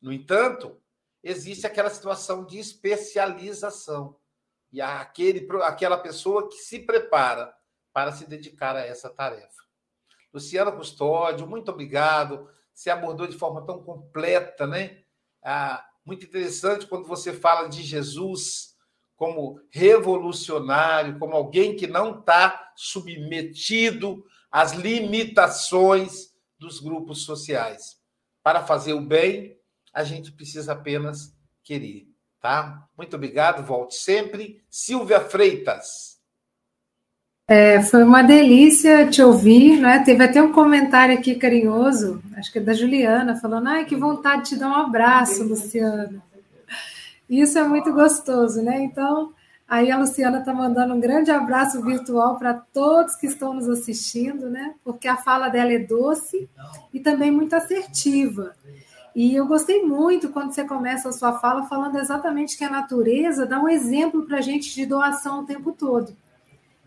[0.00, 0.78] No entanto,
[1.26, 4.16] existe aquela situação de especialização.
[4.72, 7.52] E aquele, aquela pessoa que se prepara
[7.92, 9.64] para se dedicar a essa tarefa.
[10.32, 12.48] Luciana Custódio, muito obrigado.
[12.72, 15.02] Você abordou de forma tão completa, né?
[15.42, 18.76] Ah, muito interessante quando você fala de Jesus
[19.16, 27.98] como revolucionário, como alguém que não está submetido às limitações dos grupos sociais.
[28.42, 29.55] Para fazer o bem,
[29.96, 31.34] a gente precisa apenas
[31.64, 32.06] querer,
[32.38, 32.86] tá?
[32.98, 34.62] Muito obrigado, volte sempre.
[34.68, 36.18] Silvia Freitas.
[37.48, 40.00] É, foi uma delícia te ouvir, né?
[40.04, 44.42] Teve até um comentário aqui carinhoso, acho que é da Juliana, falando: ai, que vontade
[44.42, 46.22] de te dar um abraço, Luciana.
[47.30, 48.82] Isso é muito gostoso, né?
[48.82, 49.32] Então,
[49.66, 54.50] aí a Luciana está mandando um grande abraço virtual para todos que estão nos assistindo,
[54.50, 54.74] né?
[54.84, 56.50] Porque a fala dela é doce
[56.92, 58.54] e também muito assertiva.
[59.16, 63.44] E eu gostei muito quando você começa a sua fala falando exatamente que a natureza
[63.44, 66.14] dá um exemplo para a gente de doação o tempo todo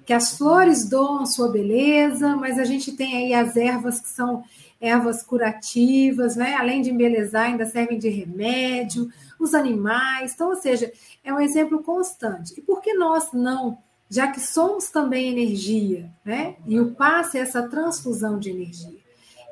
[0.09, 4.43] que as flores doam sua beleza, mas a gente tem aí as ervas que são
[4.81, 6.55] ervas curativas, né?
[6.55, 9.07] Além de embelezar, ainda servem de remédio,
[9.39, 10.33] os animais.
[10.33, 10.91] Então, ou seja,
[11.23, 12.55] é um exemplo constante.
[12.57, 13.77] E por que nós não,
[14.09, 16.55] já que somos também energia, né?
[16.65, 18.97] E o passe é essa transfusão de energia.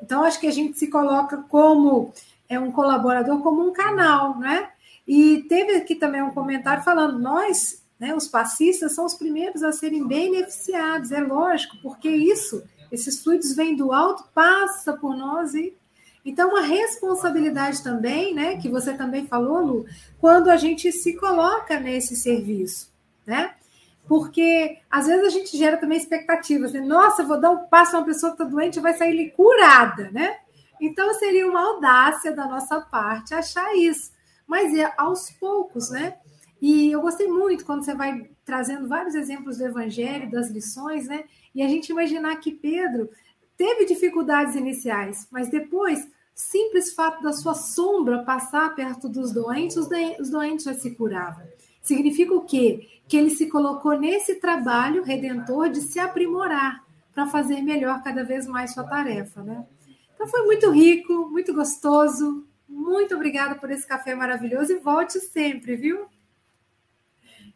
[0.02, 2.12] Então, acho que a gente se coloca como
[2.48, 4.70] é um colaborador, como um canal, né?
[5.06, 8.14] E teve aqui também um comentário falando: nós né?
[8.14, 13.74] Os passistas são os primeiros a serem beneficiados, é lógico, porque isso, esses fluidos vêm
[13.74, 15.76] do alto, passa por nós e
[16.24, 19.86] então, uma responsabilidade também, né, que você também falou, Lu,
[20.20, 22.92] quando a gente se coloca nesse serviço,
[23.24, 23.54] né?
[24.06, 26.80] Porque às vezes a gente gera também expectativas, né?
[26.80, 30.36] Nossa, vou dar um passo a uma pessoa que está doente vai sair curada, né?
[30.80, 34.12] Então seria uma audácia da nossa parte achar isso.
[34.46, 36.16] Mas é aos poucos, né?
[36.60, 41.24] E eu gostei muito quando você vai trazendo vários exemplos do Evangelho, das lições, né?
[41.54, 43.08] E a gente imaginar que Pedro
[43.56, 50.30] teve dificuldades iniciais, mas depois, simples fato da sua sombra passar perto dos doentes, os
[50.30, 51.44] doentes já se curavam.
[51.82, 52.88] Significa o quê?
[53.08, 58.46] Que ele se colocou nesse trabalho redentor de se aprimorar para fazer melhor cada vez
[58.46, 59.66] mais sua tarefa, né?
[60.18, 62.44] Então foi muito rico, muito gostoso.
[62.68, 66.08] Muito obrigada por esse café maravilhoso e volte sempre, viu?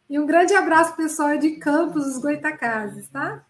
[0.09, 3.45] E um grande abraço pessoal de Campos dos Goitacazes, tá?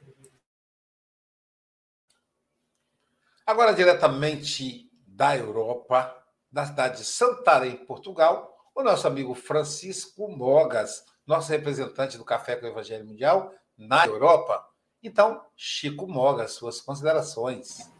[3.46, 6.20] Agora, diretamente da Europa,
[6.52, 12.66] da cidade de Santarém, Portugal, o nosso amigo Francisco Mogas, nosso representante do Café com
[12.66, 14.68] o Evangelho Mundial na Europa.
[15.04, 17.94] Então, Chico Mogas, suas considerações.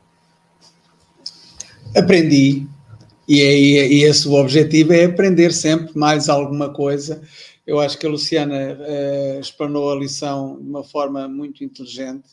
[1.96, 2.68] Aprendi,
[3.28, 7.22] e, é, e esse o objetivo é aprender sempre mais alguma coisa.
[7.66, 12.30] Eu acho que a Luciana uh, explanou a lição de uma forma muito inteligente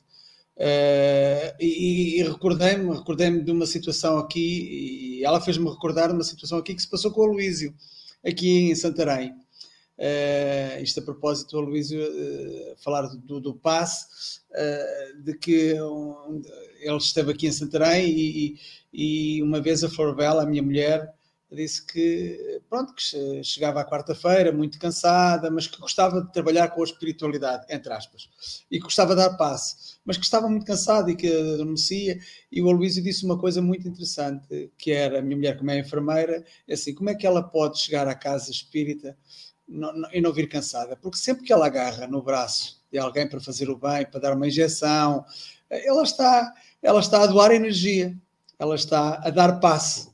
[0.61, 6.23] Uh, e, e recordei-me recordei de uma situação aqui, e ela fez-me recordar de uma
[6.23, 7.75] situação aqui que se passou com o Luísio,
[8.23, 9.31] aqui em Santarém.
[9.99, 16.43] Uh, isto a propósito, o Luísio uh, falar do, do passe, uh, de que um,
[16.81, 18.59] ele esteve aqui em Santarém e,
[18.93, 21.13] e uma vez a Florbela, a minha mulher,
[21.53, 26.81] disse que pronto que chegava à quarta-feira muito cansada, mas que gostava de trabalhar com
[26.81, 28.31] a espiritualidade, entre aspas,
[28.71, 32.19] e que gostava de dar passe, mas que estava muito cansada e que adormecia.
[32.53, 35.79] E o Aloysio disse uma coisa muito interessante, que era a minha mulher, como é
[35.79, 39.17] enfermeira, é assim, como é que ela pode chegar à casa espírita
[40.13, 40.97] e não vir cansada?
[40.97, 44.37] Porque sempre que ela agarra no braço de alguém para fazer o bem, para dar
[44.37, 45.25] uma injeção,
[45.69, 46.53] ela está,
[46.83, 48.17] ela está a doar energia,
[48.59, 50.11] ela está a dar passe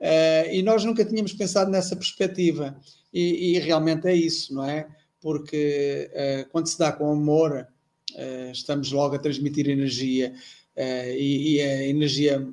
[0.00, 2.74] Uh, e nós nunca tínhamos pensado nessa perspectiva.
[3.12, 4.86] E, e realmente é isso, não é?
[5.20, 7.66] Porque uh, quando se dá com amor,
[8.14, 10.32] uh, estamos logo a transmitir energia.
[10.76, 12.48] E, e, a energia,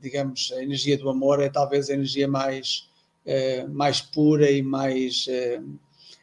[0.00, 2.88] digamos, a energia do amor é talvez a energia mais,
[3.68, 5.26] mais pura e mais.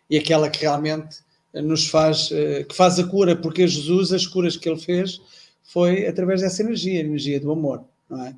[0.09, 1.17] e aquela que realmente
[1.53, 5.21] nos faz, que faz a cura, porque Jesus, as curas que ele fez,
[5.66, 8.36] foi através dessa energia, a energia do amor, não é?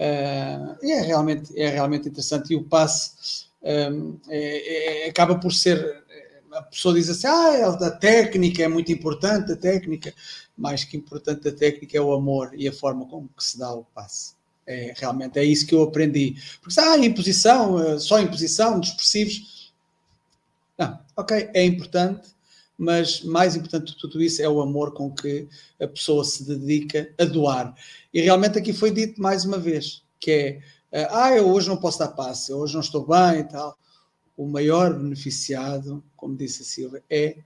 [0.00, 2.54] Uh, é, realmente, é realmente interessante.
[2.54, 6.02] E o passe um, é, é, acaba por ser.
[6.52, 10.14] A pessoa diz assim: ah, a técnica é muito importante, a técnica.
[10.56, 13.72] Mais que importante a técnica é o amor e a forma como que se dá
[13.72, 14.34] o passe.
[14.66, 16.36] É, realmente é isso que eu aprendi.
[16.62, 19.72] Porque, ah, imposição, só imposição, dispersivos.
[20.78, 22.28] Não, ok, é importante,
[22.80, 25.46] mas mais importante de tudo isso é o amor com que
[25.78, 27.74] a pessoa se dedica a doar.
[28.12, 30.60] E realmente aqui foi dito mais uma vez, que é,
[30.90, 33.76] eh, ah, eu hoje não posso dar passe, eu hoje não estou bem e tal.
[34.34, 37.36] O maior beneficiado, como disse a Silvia, é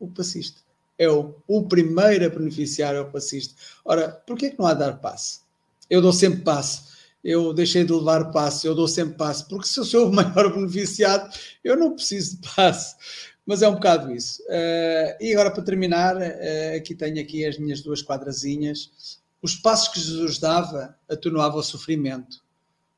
[0.00, 0.60] o passista.
[0.98, 3.54] É o, o primeiro a beneficiar é o passista.
[3.84, 5.42] Ora, porquê que não há dar passe?
[5.88, 6.92] Eu dou sempre passe
[7.24, 10.50] eu deixei de levar passe, eu dou sempre passe, porque se eu sou o maior
[10.54, 12.96] beneficiado, eu não preciso de passe.
[13.44, 14.42] Mas é um bocado isso.
[14.42, 19.18] Uh, e agora, para terminar, uh, aqui tenho aqui as minhas duas quadrazinhas.
[19.42, 22.42] Os passos que Jesus dava atenuava o sofrimento,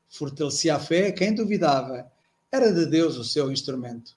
[0.07, 2.11] fortalecia a fé quem duvidava.
[2.51, 4.15] Era de Deus o seu instrumento.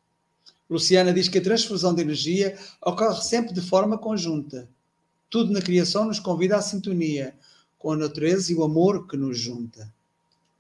[0.69, 4.69] Luciana diz que a transfusão de energia ocorre sempre de forma conjunta.
[5.31, 7.35] Tudo na criação nos convida à sintonia
[7.79, 9.91] com a natureza e o amor que nos junta.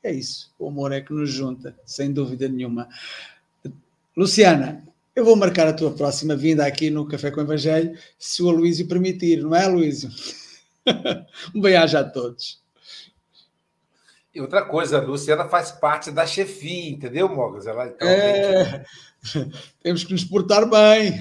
[0.03, 2.89] É isso, o amor é que nos junta, sem dúvida nenhuma.
[4.17, 4.83] Luciana,
[5.19, 8.49] eu vou marcar a tua próxima vinda aqui no Café com o Evangelho, se o
[8.49, 10.11] Aloísio permitir, não é, Aloísio?
[11.55, 12.63] um beijo a todos.
[14.33, 17.67] E outra coisa, a Luciana faz parte da chefia, entendeu, Mogas?
[17.67, 18.85] Ela, então, é...
[19.83, 21.21] Temos que nos portar bem.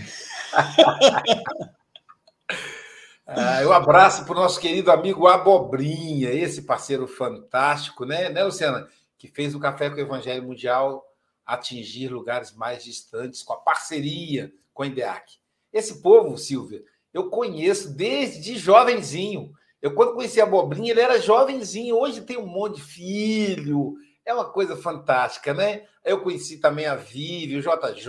[3.25, 8.87] ah, um abraço para o nosso querido amigo Abobrinha, esse parceiro fantástico, né, né, Luciana?
[9.17, 11.03] Que fez o Café com o Evangelho Mundial
[11.47, 15.33] atingir lugares mais distantes com a parceria com a INDEAC.
[15.73, 19.51] Esse povo, Silvia, eu conheço desde jovenzinho.
[19.81, 21.95] Eu, quando conheci a Bobrinha, ele era jovenzinho.
[21.95, 23.95] Hoje tem um monte de filho.
[24.23, 25.87] É uma coisa fantástica, né?
[26.03, 28.07] Eu conheci também a Vivi, o JJ,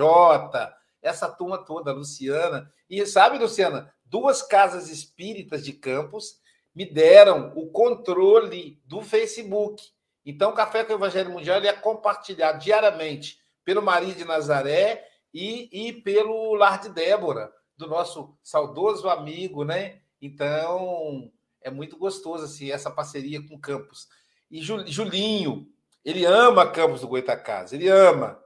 [1.01, 2.71] essa turma toda, a Luciana.
[2.91, 6.39] E sabe, Luciana, duas casas espíritas de Campos
[6.75, 9.83] me deram o controle do Facebook.
[10.29, 15.03] Então, o Café com o Evangelho Mundial é compartilhado diariamente pelo Maria de Nazaré
[15.33, 20.03] e, e pelo Lar de Débora do nosso saudoso amigo, né?
[20.21, 24.07] Então, é muito gostoso assim, essa parceria com Campos.
[24.51, 25.67] E Julinho,
[26.05, 28.39] ele ama Campos do Goitacás, ele ama.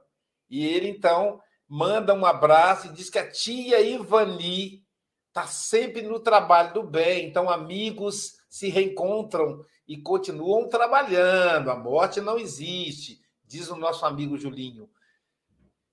[0.49, 4.85] E ele, então, manda um abraço e diz que a tia Ivani
[5.27, 7.27] está sempre no trabalho do bem.
[7.27, 11.71] Então, amigos se reencontram e continuam trabalhando.
[11.71, 14.87] A morte não existe, diz o nosso amigo Julinho.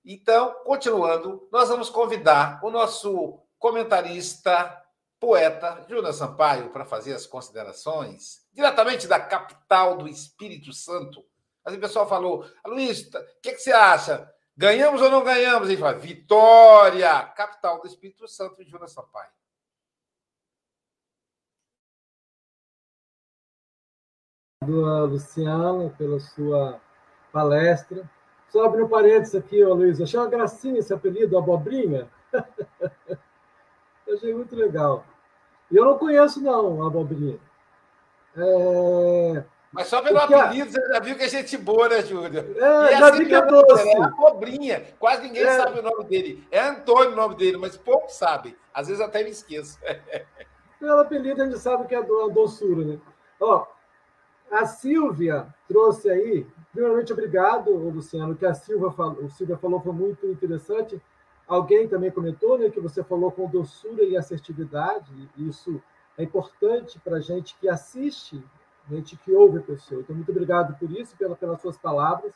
[0.05, 4.79] Então, continuando, nós vamos convidar o nosso comentarista
[5.19, 11.25] poeta Júnior Sampaio para fazer as considerações, diretamente da capital do Espírito Santo.
[11.65, 14.31] Mas o pessoal falou, Luiz, o que, que você acha?
[14.55, 15.67] Ganhamos ou não ganhamos?
[15.67, 19.40] Ele fala, Vitória, capital do Espírito Santo, Júnior Sampaio.
[24.65, 26.79] Luciana, pela sua
[27.31, 28.07] palestra.
[28.49, 29.99] Só abrindo parênteses aqui, ó, Luiz.
[29.99, 32.07] Achei uma gracinha esse apelido, Abobrinha.
[34.11, 35.05] Achei muito legal.
[35.71, 37.39] E eu não conheço, não, a Abobrinha.
[38.35, 39.43] É...
[39.71, 40.33] Mas só pelo Porque...
[40.33, 42.61] apelido você já viu que é gente boa, né, Júlio?
[42.61, 43.87] É, e já vi que é doce.
[43.87, 44.85] É abobrinha.
[44.99, 45.57] Quase ninguém é.
[45.57, 46.45] sabe o nome dele.
[46.51, 48.55] É Antônio o nome dele, mas poucos sabem.
[48.73, 49.79] Às vezes até me esqueço.
[50.77, 52.99] Pelo apelido a gente sabe que é a doçura, né?
[53.39, 53.65] Ó,
[54.51, 59.93] a Silvia trouxe aí, primeiramente, obrigado, Luciano, que a Silvia falou, o Silvia falou foi
[59.93, 61.01] muito interessante.
[61.47, 65.81] Alguém também comentou né, que você falou com doçura e assertividade, isso
[66.17, 68.43] é importante para a gente que assiste,
[68.89, 70.01] gente que ouve a pessoa.
[70.01, 72.33] Então, muito obrigado por isso, pela, pelas suas palavras.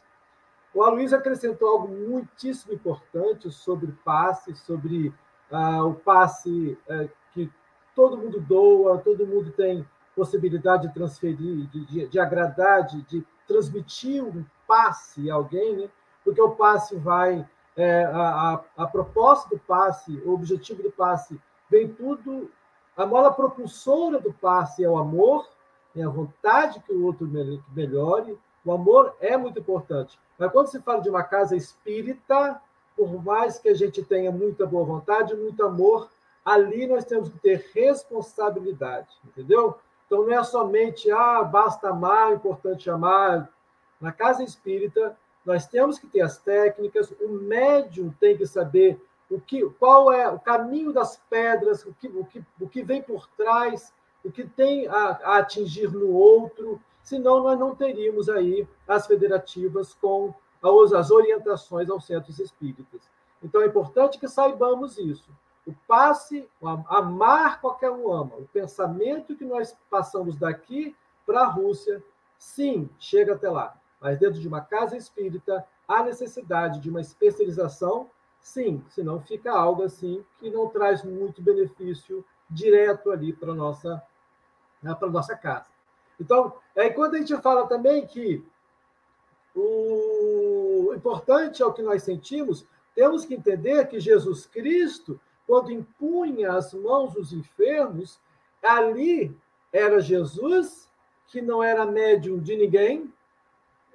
[0.74, 5.14] O Aloysio acrescentou algo muitíssimo importante sobre passe, sobre
[5.52, 7.50] ah, o passe eh, que
[7.96, 9.86] todo mundo doa, todo mundo tem
[10.16, 15.90] possibilidade de transferir, de, de, de agradar, de, de, transmitir um passe a alguém, né?
[16.24, 17.48] porque o passe vai,
[17.78, 21.40] é, a, a, a, proposta do passe, o objetivo do passe,
[21.70, 22.50] vem tudo,
[22.98, 25.48] a mola propulsora do passe é o amor,
[25.96, 27.30] é a vontade que o outro
[27.74, 30.18] melhore, o amor é muito importante.
[30.38, 32.60] Mas quando se fala de uma casa espírita,
[32.96, 36.10] por mais que a gente tenha muita boa vontade, muito amor,
[36.44, 39.78] ali nós temos que ter responsabilidade, entendeu?
[40.06, 43.50] Então, não é somente, ah, basta amar, é importante amar.
[44.00, 49.40] Na casa espírita, nós temos que ter as técnicas, o médium tem que saber o
[49.40, 53.28] que, qual é o caminho das pedras, o que, o que, o que vem por
[53.36, 53.94] trás,
[54.24, 59.94] o que tem a, a atingir no outro, senão nós não teríamos aí as federativas
[59.94, 60.34] com
[60.96, 63.02] as orientações aos centros espíritas.
[63.44, 65.30] Então, é importante que saibamos isso.
[65.66, 66.48] O passe,
[66.88, 68.36] amar qualquer um ama.
[68.36, 70.96] O pensamento que nós passamos daqui
[71.26, 72.04] para a Rússia,
[72.38, 73.76] sim, chega até lá.
[74.00, 78.10] Mas dentro de uma casa espírita, há necessidade de uma especialização,
[78.40, 84.04] sim, senão fica algo assim que não traz muito benefício direto ali para a nossa,
[84.82, 85.66] né, nossa casa.
[86.20, 88.46] Então, é, quando a gente fala também que
[89.56, 96.54] o importante é o que nós sentimos, temos que entender que Jesus Cristo quando impunha
[96.54, 98.20] as mãos dos enfermos,
[98.62, 99.36] ali
[99.72, 100.90] era Jesus,
[101.28, 103.14] que não era médium de ninguém,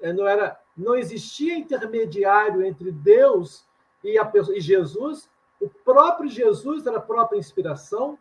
[0.00, 3.64] é, não era, não existia intermediário entre Deus
[4.02, 5.28] e, a, e Jesus.
[5.60, 8.18] O próprio Jesus era a própria inspiração.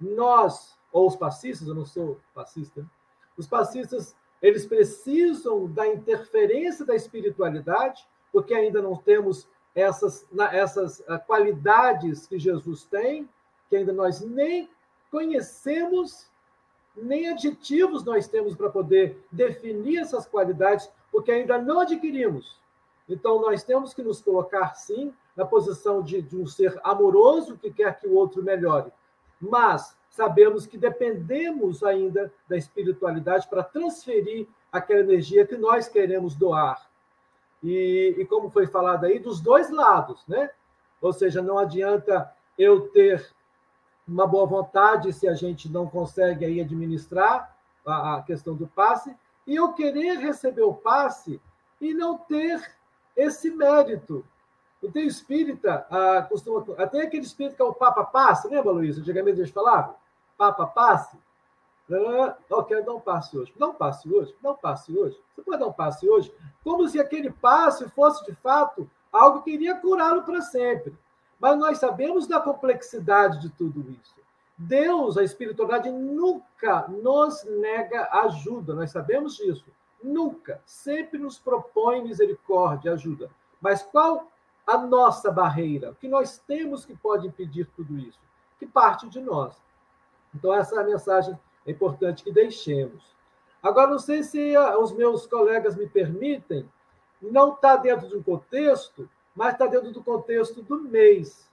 [0.00, 2.86] Nós, ou os passistas, eu não sou passista,
[3.36, 9.48] os passistas, eles precisam da interferência da espiritualidade, porque ainda não temos
[9.78, 13.28] essas, essas ah, qualidades que Jesus tem,
[13.68, 14.68] que ainda nós nem
[15.10, 16.26] conhecemos,
[16.96, 22.58] nem adjetivos nós temos para poder definir essas qualidades, porque ainda não adquirimos.
[23.08, 27.70] Então, nós temos que nos colocar, sim, na posição de, de um ser amoroso que
[27.70, 28.92] quer que o outro melhore.
[29.40, 36.87] Mas sabemos que dependemos ainda da espiritualidade para transferir aquela energia que nós queremos doar
[37.62, 40.50] e, e como foi falado aí, dos dois lados, né?
[41.00, 43.32] Ou seja, não adianta eu ter
[44.06, 47.54] uma boa vontade se a gente não consegue aí administrar
[47.86, 49.14] a, a questão do passe,
[49.46, 51.40] e eu querer receber o passe
[51.80, 52.60] e não ter
[53.16, 54.24] esse mérito.
[54.92, 58.96] Tem espírita, ah, costuma, até aquele espírito que é o Papa Passe, lembra, Luiz?
[58.96, 59.96] Antigamente eles falavam?
[60.36, 61.18] Papa Passe.
[61.88, 63.52] Eu quero dar um passe hoje.
[63.58, 64.34] Dá um passe hoje?
[64.42, 65.18] Dá um passe hoje?
[65.34, 66.32] Você pode dar um passe hoje?
[66.62, 70.94] Como se aquele passe fosse, de fato, algo que iria curá-lo para sempre.
[71.40, 74.14] Mas nós sabemos da complexidade de tudo isso.
[74.56, 78.74] Deus, a espiritualidade, nunca nos nega ajuda.
[78.74, 79.64] Nós sabemos disso.
[80.02, 80.60] Nunca.
[80.66, 83.30] Sempre nos propõe misericórdia, ajuda.
[83.60, 84.30] Mas qual
[84.66, 85.92] a nossa barreira?
[85.92, 88.18] O que nós temos que pode impedir tudo isso?
[88.58, 89.56] Que parte de nós.
[90.34, 93.02] Então, essa é a mensagem é importante que deixemos.
[93.62, 96.68] Agora, não sei se os meus colegas me permitem,
[97.20, 101.48] não está dentro de um contexto, mas está dentro do contexto do mês,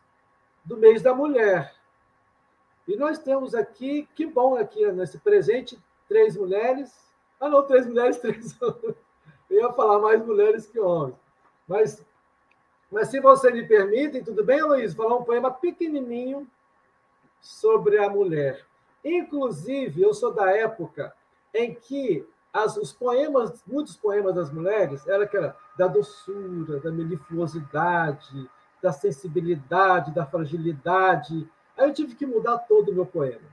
[0.64, 1.74] do mês da mulher.
[2.88, 5.78] E nós temos aqui, que bom aqui nesse presente,
[6.08, 6.94] três mulheres.
[7.40, 8.96] Ah, não, três mulheres, três homens.
[9.50, 11.16] Eu ia falar mais mulheres que homens.
[11.68, 12.06] Mas,
[12.92, 14.94] mas se você me permitem, tudo bem, Luiz?
[14.94, 16.48] Falar um poema pequenininho
[17.42, 18.66] sobre a mulher.
[19.06, 21.14] Inclusive, eu sou da época
[21.54, 28.50] em que as, os poemas, muitos poemas das mulheres, era aquela da doçura, da mellifluosidade,
[28.82, 31.48] da sensibilidade, da fragilidade.
[31.78, 33.48] Aí eu tive que mudar todo o meu poema.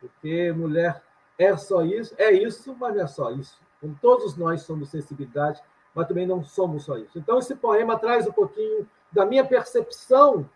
[0.00, 1.00] Porque mulher
[1.38, 3.60] é só isso, é isso, mas não é só isso.
[3.80, 5.62] Como todos nós somos sensibilidade,
[5.94, 7.18] mas também não somos só isso.
[7.18, 10.48] Então, esse poema traz um pouquinho da minha percepção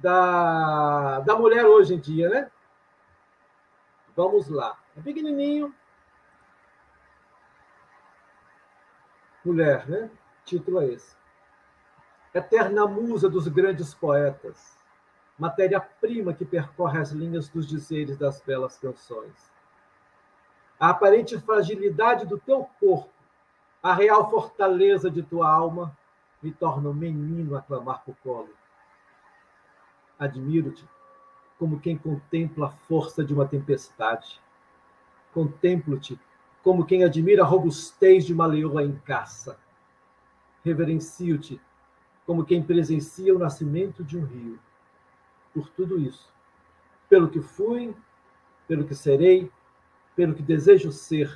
[0.00, 2.50] da, da mulher hoje em dia, né?
[4.16, 4.78] Vamos lá.
[4.96, 5.74] É pequenininho,
[9.44, 10.10] mulher, né?
[10.44, 11.16] Título é esse.
[12.32, 14.76] Eterna musa dos grandes poetas,
[15.38, 19.52] matéria-prima que percorre as linhas dos dizeres das belas canções.
[20.78, 23.12] A aparente fragilidade do teu corpo,
[23.82, 25.96] a real fortaleza de tua alma,
[26.42, 28.50] me torna um menino a clamar por colo.
[30.18, 30.86] Admiro-te
[31.64, 34.38] como quem contempla a força de uma tempestade.
[35.32, 36.20] Contemplo-te
[36.62, 39.58] como quem admira a robustez de uma leoa em caça.
[40.62, 41.58] Reverencio-te
[42.26, 44.60] como quem presencia o nascimento de um rio.
[45.54, 46.30] Por tudo isso,
[47.08, 47.96] pelo que fui,
[48.68, 49.50] pelo que serei,
[50.14, 51.34] pelo que desejo ser,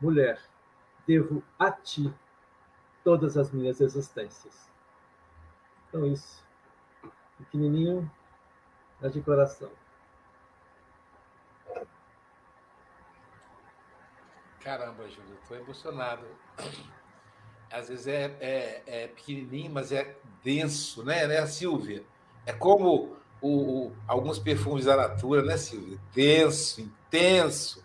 [0.00, 0.40] mulher,
[1.06, 2.12] devo a ti
[3.04, 4.68] todas as minhas existências.
[5.88, 6.44] Então, isso.
[7.38, 8.10] Pequenininho,
[9.00, 9.70] mas de coração.
[14.60, 16.26] Caramba, Júlio, estou emocionado.
[17.72, 22.04] Às vezes é, é, é, pequenininho, mas é denso, né, né Silvia?
[22.44, 25.98] É como o, o, alguns perfumes da Natura, né, Silvia?
[26.12, 27.82] Denso, intenso.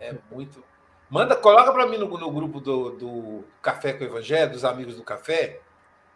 [0.00, 0.64] É muito.
[1.10, 4.96] Manda, coloca para mim no, no grupo do, do Café com o Evangelho, dos amigos
[4.96, 5.60] do Café,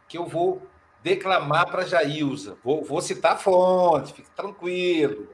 [0.09, 0.67] que eu vou
[1.03, 2.57] declamar para Jailza.
[2.63, 5.29] Vou, vou citar a fonte, fique tranquilo.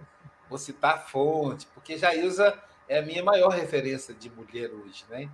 [0.48, 2.58] Vou citar a fonte, porque Jailza
[2.88, 5.28] é a minha maior referência de mulher hoje, né?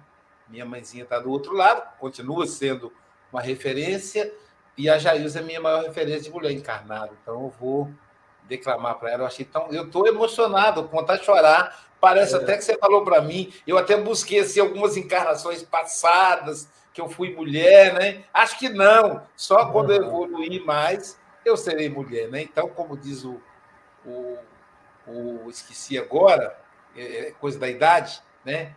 [0.49, 2.93] Minha mãezinha está do outro lado, continua sendo
[3.33, 4.33] uma referência,
[4.77, 7.13] e a Jailza é a minha maior referência de mulher encarnada.
[7.23, 7.91] Então eu vou
[8.51, 9.23] declamar para ela.
[9.23, 9.69] Eu achei tão.
[9.71, 11.89] Eu estou emocionado, de chorar.
[12.01, 12.39] Parece é.
[12.39, 13.53] até que você falou para mim.
[13.67, 18.25] Eu até busquei assim, algumas encarnações passadas, que eu fui mulher, né?
[18.33, 19.23] Acho que não.
[19.37, 22.43] Só quando eu evoluir mais, eu serei mulher, né?
[22.43, 23.41] Então, como diz o,
[24.05, 24.39] o,
[25.07, 26.57] o esqueci agora,
[26.97, 28.75] é, é coisa da idade, né?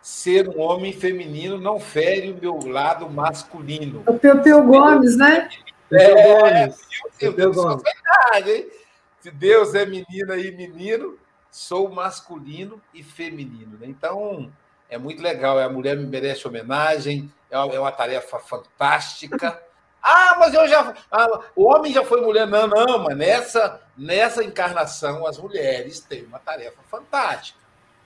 [0.00, 4.04] Ser um homem feminino não fere o meu lado masculino.
[4.06, 5.48] O Peu Gomes, né?
[5.92, 6.78] É, Gomes.
[7.20, 7.82] Meu Deus, Gomes.
[7.82, 8.68] verdade, hein?
[9.20, 11.18] Se Deus é menina e menino,
[11.50, 13.76] sou masculino e feminino.
[13.78, 13.88] Né?
[13.88, 14.52] Então,
[14.88, 15.58] é muito legal.
[15.58, 19.62] A mulher me merece homenagem, é uma, é uma tarefa fantástica.
[20.00, 20.94] Ah, mas eu já.
[21.10, 22.46] Ah, o homem já foi mulher.
[22.46, 27.58] Não, não, mas nessa, nessa encarnação as mulheres têm uma tarefa fantástica.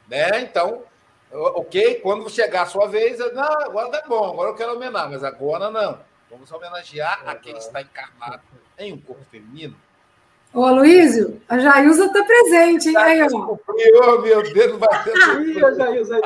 [0.08, 0.40] Né?
[0.40, 0.82] Então,
[1.30, 5.22] ok, quando chegar a sua vez, não, agora tá bom, agora eu quero homenagear, mas
[5.22, 5.98] agora não.
[6.30, 8.42] Vamos homenagear a quem está encarnado
[8.78, 9.76] em um corpo feminino.
[10.54, 13.26] Ô, Aloysio, a Jailza está presente, hein?
[13.32, 15.14] Oh, meu Deus, vai ter.
[15.44, 16.22] Ih, a Jailza aí.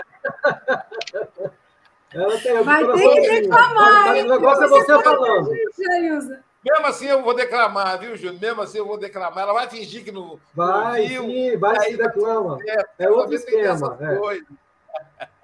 [2.17, 4.17] Ela tem, vai ter que declamar.
[4.17, 5.51] O negócio é você falando.
[5.51, 8.41] Mesmo assim eu vou declamar, viu, Júnior?
[8.41, 9.45] Mesmo assim eu vou declamar.
[9.45, 10.41] Ela vai fingir que não.
[10.55, 12.59] Vai, não sim, vai se declama.
[12.67, 13.99] É, é outro esquema.
[14.01, 15.27] É.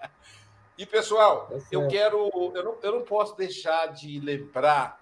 [0.79, 2.29] E, pessoal, tá eu quero.
[2.55, 4.99] Eu não, eu não posso deixar de lembrar.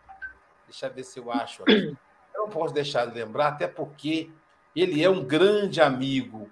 [0.66, 1.97] Deixa eu ver se eu acho aqui.
[2.35, 4.31] Eu não posso deixar de lembrar, até porque
[4.75, 6.51] ele é um grande amigo,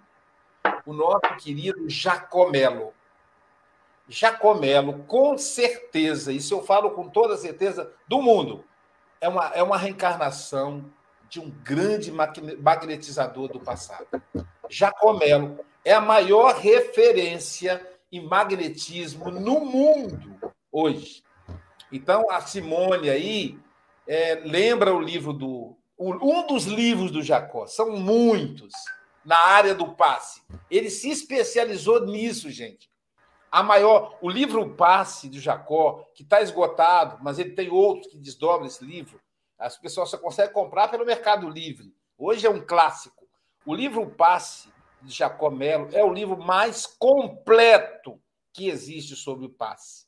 [0.86, 2.94] o nosso querido Jacomelo.
[4.08, 8.64] Jacomelo, com certeza, isso eu falo com toda certeza do mundo,
[9.20, 10.84] é uma, é uma reencarnação
[11.28, 14.06] de um grande magnetizador do passado.
[14.68, 20.36] Jacomelo é a maior referência em magnetismo no mundo
[20.72, 21.22] hoje.
[21.92, 23.58] Então, a Simone aí
[24.06, 25.76] é, lembra o livro do.
[26.00, 28.72] Um dos livros do Jacó, são muitos,
[29.24, 30.40] na área do passe.
[30.70, 32.88] Ele se especializou nisso, gente.
[33.50, 38.18] A maior, o livro Passe de Jacó, que está esgotado, mas ele tem outros que
[38.18, 39.20] desdobram esse livro.
[39.58, 41.94] As pessoas só conseguem comprar pelo Mercado Livre.
[42.16, 43.26] Hoje é um clássico.
[43.64, 44.70] O livro Passe
[45.02, 48.20] de Jacó Melo é o livro mais completo
[48.52, 50.06] que existe sobre o passe.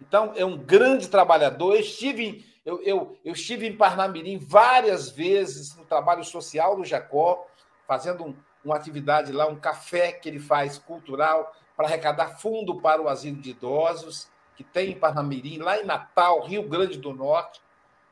[0.00, 1.74] Então, é um grande trabalhador.
[1.74, 7.46] Eu estive, eu, eu, eu estive em Parnamirim várias vezes no trabalho social do Jacó,
[7.86, 13.00] fazendo um, uma atividade lá, um café que ele faz cultural para arrecadar fundo para
[13.00, 17.60] o asilo de idosos, que tem em Parnamirim, lá em Natal, Rio Grande do Norte.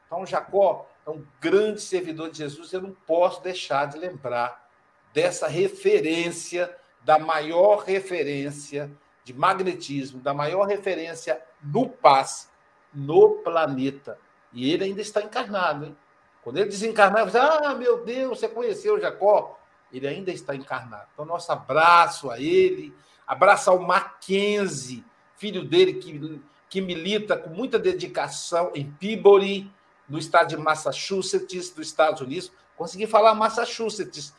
[0.06, 4.68] Então, Jacó é um grande servidor de Jesus, eu não posso deixar de lembrar
[5.12, 8.90] dessa referência, da maior referência
[9.24, 12.48] de magnetismo, da maior referência no passe
[12.92, 14.18] no planeta.
[14.52, 15.86] E ele ainda está encarnado.
[15.86, 15.96] Hein?
[16.42, 19.58] Quando ele desencarnar, você ah, meu Deus, você conheceu Jacó?
[19.92, 21.06] Ele ainda está encarnado.
[21.12, 22.94] Então, nosso abraço a ele,
[23.30, 25.04] abraço ao Mackenzie,
[25.36, 29.72] filho dele que, que milita com muita dedicação em Peabody,
[30.08, 32.50] no estado de Massachusetts, dos Estados Unidos.
[32.76, 34.34] Consegui falar Massachusetts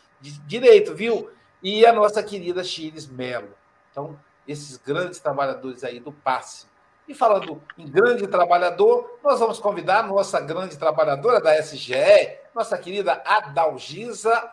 [0.45, 1.29] direito, viu?
[1.63, 3.55] E a nossa querida Chiles Mello.
[3.89, 6.65] Então, esses grandes trabalhadores aí do passe.
[7.07, 13.23] E falando em grande trabalhador, nós vamos convidar nossa grande trabalhadora da SGE, nossa querida
[13.25, 14.51] Adalgisa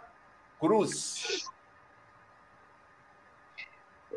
[0.60, 1.48] Cruz.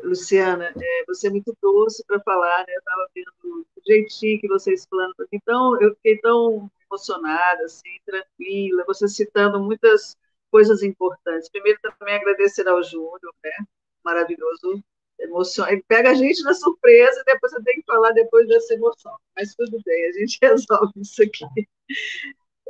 [0.02, 2.74] Luciana, é, você é muito doce para falar, né?
[2.74, 5.14] Eu estava vendo o jeitinho que vocês falando.
[5.32, 10.16] Então, eu fiquei tão emocionada, assim, tranquila, você citando muitas
[10.50, 11.48] coisas importantes.
[11.50, 13.52] Primeiro, também agradecer ao Júnior, né?
[14.04, 14.82] Maravilhoso.
[15.18, 15.68] Emoção.
[15.68, 19.16] Ele pega a gente na surpresa e depois eu tenho que falar depois dessa emoção.
[19.36, 21.46] Mas tudo bem, a gente resolve isso aqui.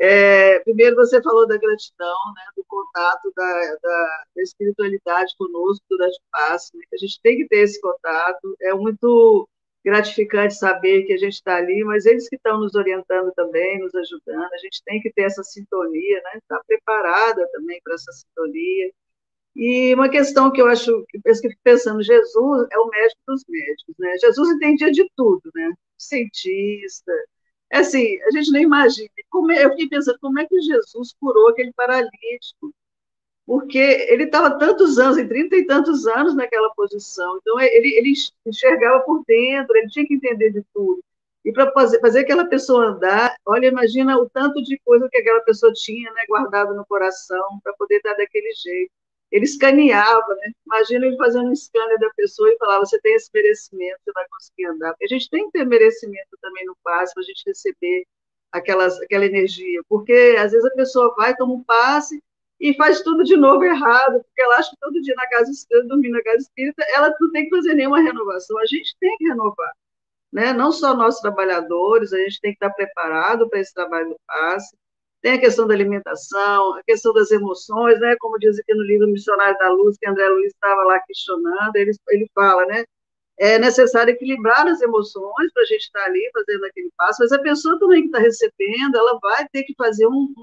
[0.04, 6.16] É, primeiro, você falou da gratidão, né, do contato da, da, da espiritualidade conosco durante
[6.16, 8.56] o passo, né, a gente tem que ter esse contato.
[8.60, 9.48] É muito
[9.84, 13.94] gratificante saber que a gente está ali, mas eles que estão nos orientando também, nos
[13.94, 18.10] ajudando, a gente tem que ter essa sintonia, né, estar tá preparada também para essa
[18.10, 18.92] sintonia.
[19.54, 23.44] E uma questão que eu acho, que eu fico pensando, Jesus é o médico dos
[23.48, 24.16] médicos, né?
[24.18, 25.72] Jesus entendia de tudo, né?
[25.98, 27.12] Cientista,
[27.72, 29.08] é assim, a gente nem imagina.
[29.56, 32.72] É, eu fiquei pensando, como é que Jesus curou aquele paralítico?
[33.46, 37.38] Porque ele estava tantos anos, em trinta e tantos anos naquela posição.
[37.40, 38.12] Então, ele, ele
[38.46, 41.02] enxergava por dentro, ele tinha que entender de tudo.
[41.44, 45.40] E para fazer, fazer aquela pessoa andar, olha, imagina o tanto de coisa que aquela
[45.40, 48.92] pessoa tinha né, guardado no coração para poder dar daquele jeito
[49.32, 50.52] ele escaneava, né?
[50.66, 54.26] Imagina ele fazendo um scanner da pessoa e falava: você tem esse merecimento, você vai
[54.28, 54.90] conseguir andar.
[54.92, 58.04] Porque a gente tem que ter merecimento também no passe para a gente receber
[58.52, 59.80] aquelas, aquela energia.
[59.88, 62.22] Porque às vezes a pessoa vai, toma um passe
[62.60, 65.88] e faz tudo de novo errado, porque ela acha que todo dia na casa espírita,
[65.88, 68.58] dormindo na casa espírita, ela não tem que fazer nenhuma renovação.
[68.58, 69.72] A gente tem que renovar.
[70.30, 70.52] Né?
[70.52, 74.76] Não só nós trabalhadores, a gente tem que estar preparado para esse trabalho do passe
[75.22, 78.16] tem a questão da alimentação, a questão das emoções, né?
[78.18, 81.92] Como diz aqui no livro Missionário da Luz, que André Luiz estava lá questionando, ele,
[82.10, 82.84] ele fala, né?
[83.38, 87.38] É necessário equilibrar as emoções para a gente estar ali fazendo aquele passo, mas a
[87.38, 90.34] pessoa também que está recebendo, ela vai ter que fazer um,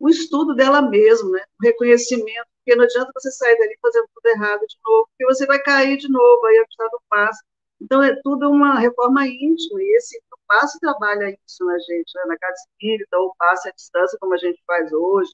[0.00, 1.42] um estudo dela mesma, né?
[1.60, 5.46] Um reconhecimento, porque não adianta você sair dali fazendo tudo errado de novo, porque você
[5.46, 7.42] vai cair de novo, aí a pessoa do passo.
[7.80, 10.20] Então, é tudo uma reforma íntima, e esse
[10.54, 12.24] passe trabalha isso na gente, né?
[12.26, 15.32] na casa espírita, ou passe à distância, como a gente faz hoje.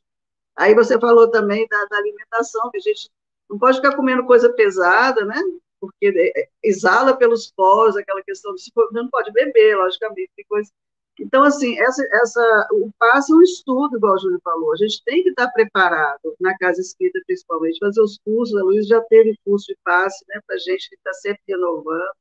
[0.56, 3.10] Aí você falou também da, da, alimentação, que a gente
[3.48, 5.36] não pode ficar comendo coisa pesada, né?
[5.80, 10.44] Porque é, é, exala pelos poros, aquela questão de se não pode beber, logicamente, tem
[10.48, 10.70] coisa.
[11.18, 14.72] Então, assim, essa, essa, o passe é um estudo, igual o Júlio falou.
[14.72, 18.56] A gente tem que estar preparado, na casa espírita principalmente, fazer os cursos.
[18.56, 22.14] A Luiz já teve curso de passe, né, para a gente estar sempre renovando.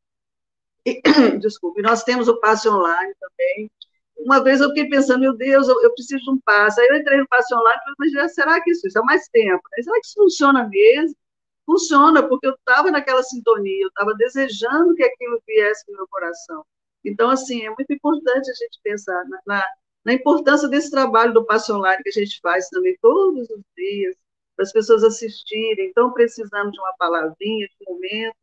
[1.39, 3.71] Desculpe, nós temos o passe online também.
[4.17, 6.81] Uma vez eu fiquei pensando, meu Deus, eu, eu preciso de um passe.
[6.81, 9.61] Aí eu entrei no passe online e falei, será que isso, isso é mais tempo?
[9.81, 11.15] Será que isso funciona mesmo?
[11.65, 16.65] Funciona, porque eu estava naquela sintonia, eu estava desejando que aquilo viesse no meu coração.
[17.05, 19.65] Então, assim, é muito importante a gente pensar na, na,
[20.05, 24.15] na importância desse trabalho do passe online que a gente faz também todos os dias,
[24.55, 25.89] para as pessoas assistirem.
[25.89, 28.35] Então, precisamos de uma palavrinha, de um momento,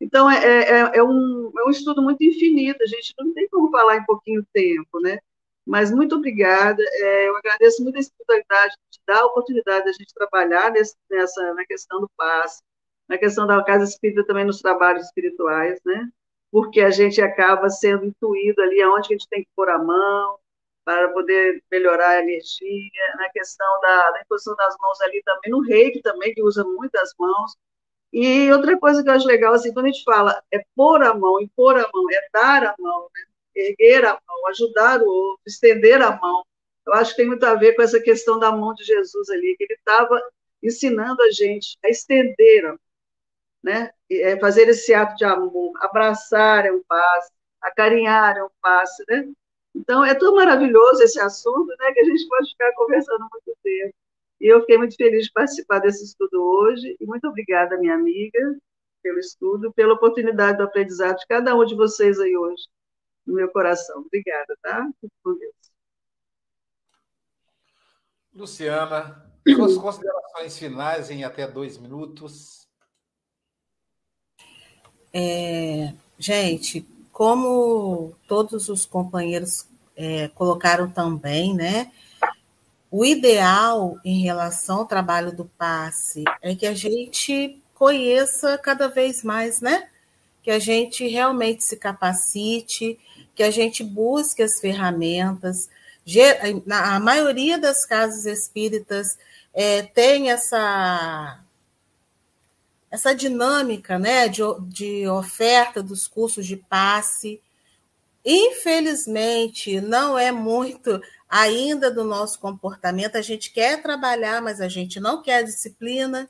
[0.00, 3.48] então, é, é, é, é, um, é um estudo muito infinito, a gente não tem
[3.48, 5.18] como falar em pouquinho tempo, né?
[5.66, 9.92] Mas muito obrigada, é, eu agradeço muito a espiritualidade de dar a oportunidade de a
[9.92, 12.62] gente trabalhar nesse, nessa, na questão do passe,
[13.08, 16.08] na questão da casa espírita também nos trabalhos espirituais, né?
[16.50, 20.38] Porque a gente acaba sendo intuído ali aonde a gente tem que pôr a mão,
[20.84, 25.60] para poder melhorar a energia, na questão da, da imposição das mãos ali também, no
[25.60, 27.54] reiki também, que usa muitas mãos,
[28.12, 31.14] e outra coisa que eu acho legal, assim, quando a gente fala é pôr a
[31.14, 33.22] mão, impor a mão, é dar a mão, né?
[33.54, 36.44] erguer a mão, ajudar o outro, estender a mão.
[36.86, 39.56] Eu acho que tem muito a ver com essa questão da mão de Jesus ali,
[39.56, 40.20] que ele estava
[40.62, 42.78] ensinando a gente a estender a mão,
[43.62, 43.92] né?
[44.10, 49.28] É fazer esse ato de amor, abraçar é um passe, acarinhar é um passe, né?
[49.74, 53.94] Então, é tão maravilhoso esse assunto, né, que a gente pode ficar conversando muito tempo.
[54.40, 58.56] E eu fiquei muito feliz de participar desse estudo hoje, e muito obrigada, minha amiga,
[59.02, 62.64] pelo estudo, pela oportunidade do aprendizado de cada um de vocês aí hoje,
[63.26, 64.00] no meu coração.
[64.00, 64.88] Obrigada, tá?
[65.22, 65.54] Com Deus.
[68.34, 72.66] Luciana, suas considerações Considerações finais em até dois minutos.
[75.12, 81.92] É, gente, como todos os companheiros é, colocaram também, né?
[82.90, 89.22] O ideal em relação ao trabalho do passe é que a gente conheça cada vez
[89.22, 89.88] mais, né?
[90.42, 92.98] Que a gente realmente se capacite,
[93.34, 95.68] que a gente busque as ferramentas.
[96.68, 99.16] A maioria das casas espíritas
[99.54, 101.40] é, tem essa
[102.90, 107.40] essa dinâmica né, de, de oferta dos cursos de passe.
[108.24, 113.16] Infelizmente, não é muito ainda do nosso comportamento.
[113.16, 116.28] A gente quer trabalhar, mas a gente não quer disciplina.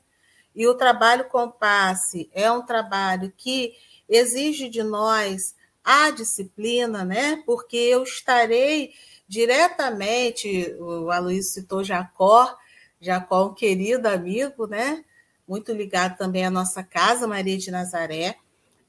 [0.54, 3.72] E o trabalho com passe é um trabalho que
[4.08, 7.42] exige de nós a disciplina, né?
[7.46, 8.92] Porque eu estarei
[9.26, 12.54] diretamente, o Aloysio citou Jacó,
[13.00, 15.04] Jacó, um querido amigo, né?
[15.46, 18.36] Muito ligado também à nossa casa, Maria de Nazaré.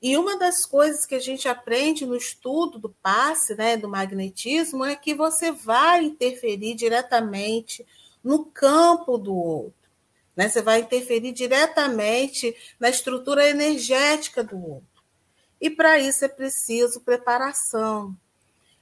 [0.01, 4.83] E uma das coisas que a gente aprende no estudo do passe, né, do magnetismo,
[4.83, 7.85] é que você vai interferir diretamente
[8.23, 9.89] no campo do outro.
[10.35, 10.49] Né?
[10.49, 15.03] Você vai interferir diretamente na estrutura energética do outro.
[15.59, 18.15] E para isso é preciso preparação.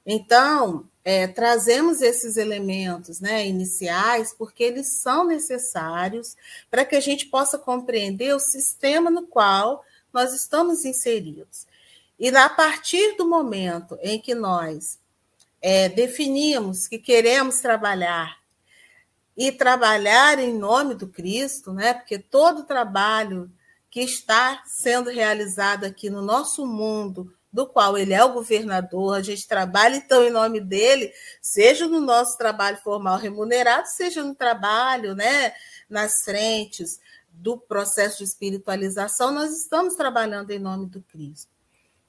[0.06, 6.38] Então, é, trazemos esses elementos né, iniciais porque eles são necessários
[6.72, 11.68] para que a gente possa compreender o sistema no qual nós estamos inseridos.
[12.20, 15.00] E a partir do momento em que nós
[15.62, 18.40] é, definimos que queremos trabalhar
[19.38, 21.94] e trabalhar em nome do Cristo, né?
[21.94, 23.50] Porque todo trabalho
[23.90, 29.22] que está sendo realizado aqui no nosso mundo do qual ele é o governador, a
[29.22, 35.16] gente trabalha então em nome dele, seja no nosso trabalho formal remunerado, seja no trabalho,
[35.16, 35.54] né,
[35.90, 37.00] nas frentes
[37.40, 41.52] do processo de espiritualização, nós estamos trabalhando em nome do Cristo.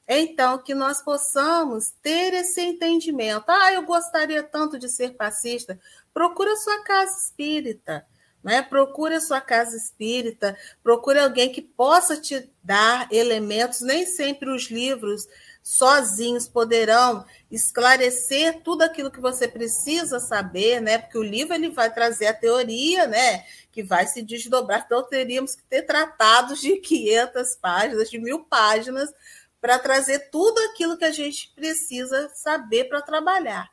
[0.07, 3.45] Então, que nós possamos ter esse entendimento.
[3.47, 5.79] Ah, eu gostaria tanto de ser passista.
[6.13, 8.05] Procura sua casa espírita
[8.43, 8.63] né?
[8.63, 14.71] Procure a sua casa espírita, procure alguém que possa te dar elementos, nem sempre os
[14.71, 15.29] livros
[15.63, 20.99] sozinhos poderão esclarecer tudo aquilo que você precisa saber, né?
[20.99, 23.45] Porque o livro ele vai trazer a teoria, né?
[23.71, 24.83] Que vai se desdobrar.
[24.85, 29.13] Então teríamos que ter tratados de 500 páginas, de mil páginas,
[29.61, 33.71] para trazer tudo aquilo que a gente precisa saber para trabalhar.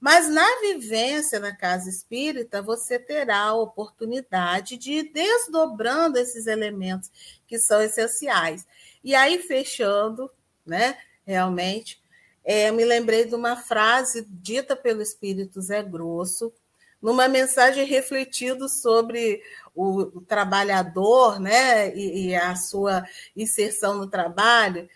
[0.00, 7.10] Mas na vivência na casa espírita, você terá a oportunidade de ir desdobrando esses elementos
[7.46, 8.64] que são essenciais.
[9.02, 10.30] E aí, fechando,
[10.64, 10.96] né,
[11.28, 12.00] realmente,
[12.42, 16.50] é, eu me lembrei de uma frase dita pelo Espírito Zé Grosso,
[17.00, 19.42] numa mensagem refletindo sobre
[19.74, 23.04] o, trabalhador né, e, e a sua
[23.36, 24.88] inserção no trabalho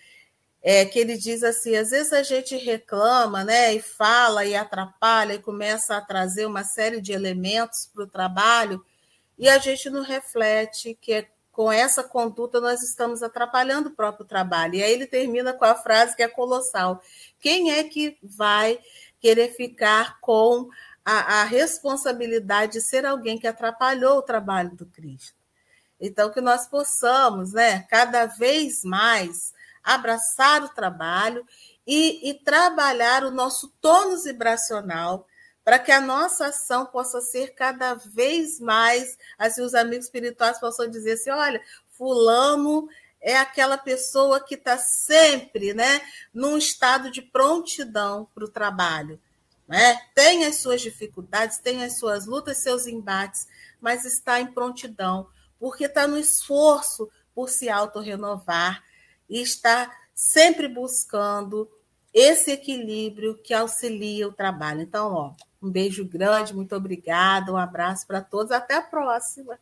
[0.63, 5.35] é, que ele diz assim: às vezes a gente reclama, né, e fala e atrapalha
[5.35, 8.83] e começa a trazer uma série de elementos para o trabalho
[9.39, 14.25] e a gente não reflete que é, com essa conduta nós estamos atrapalhando o próprio
[14.25, 14.75] trabalho.
[14.75, 17.01] E aí ele termina com a frase que é colossal:
[17.39, 18.81] quem é que vai
[19.21, 20.69] querer ficar com
[21.05, 25.37] a, a responsabilidade de ser alguém que atrapalhou o trabalho do Cristo?
[26.01, 29.53] Então, que nós possamos, né, cada vez mais
[29.85, 31.47] abraçar o trabalho
[31.87, 35.27] e, e trabalhar o nosso tônus vibracional
[35.65, 40.89] para que a nossa ação possa ser cada vez mais, assim, os amigos espirituais possam
[40.89, 42.89] dizer assim, olha, fulano
[43.21, 46.01] é aquela pessoa que está sempre né,
[46.35, 49.21] num estado de prontidão para o trabalho.
[49.69, 50.01] Né?
[50.15, 53.47] Tem as suas dificuldades, tem as suas lutas, seus embates,
[53.81, 58.83] mas está em prontidão, porque está no esforço por se autorrenovar,
[59.33, 61.71] e está sempre buscando
[62.13, 64.83] esse equilíbrio que auxilia o trabalho.
[64.83, 65.33] Então, ó,
[65.63, 69.59] um beijo grande, muito obrigada, um abraço para todos, até a próxima.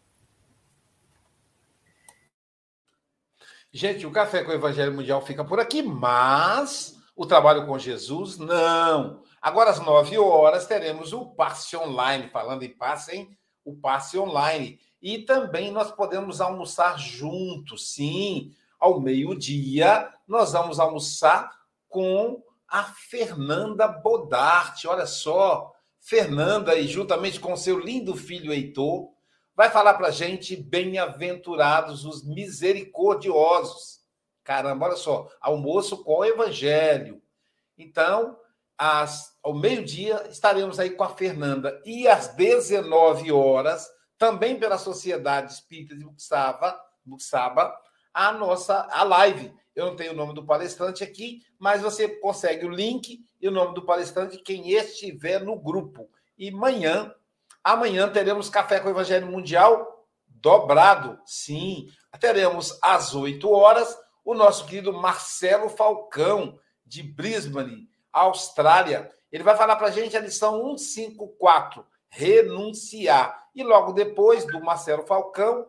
[3.73, 8.39] Gente, o Café com o Evangelho Mundial fica por aqui, mas o trabalho com Jesus,
[8.39, 9.23] não.
[9.41, 12.29] Agora, às nove horas, teremos o passe online.
[12.31, 13.39] Falando em passe, hein?
[13.65, 14.81] O passe online.
[15.01, 21.51] E também nós podemos almoçar juntos, sim ao meio-dia, nós vamos almoçar
[21.87, 24.89] com a Fernanda Bodarte.
[24.89, 25.71] Olha só,
[26.01, 29.11] Fernanda, e juntamente com seu lindo filho Heitor,
[29.55, 34.01] vai falar para gente bem-aventurados os misericordiosos.
[34.43, 37.23] Caramba, olha só, almoço com o Evangelho.
[37.77, 38.39] Então,
[38.77, 41.81] às, ao meio-dia, estaremos aí com a Fernanda.
[41.85, 43.87] E às 19 horas,
[44.17, 47.75] também pela Sociedade Espírita de Buxaba, Buxaba
[48.13, 49.53] a nossa a live.
[49.75, 53.53] Eu não tenho o nome do palestrante aqui, mas você consegue o link e o
[53.53, 56.11] nome do palestrante quem estiver no grupo.
[56.37, 57.15] E amanhã,
[57.63, 60.07] amanhã teremos Café com o Evangelho Mundial
[60.41, 61.19] dobrado.
[61.25, 69.11] Sim, teremos às 8 horas o nosso querido Marcelo Falcão, de Brisbane, Austrália.
[69.31, 73.49] Ele vai falar para a gente a lição 154, renunciar.
[73.55, 75.67] E logo depois do Marcelo Falcão,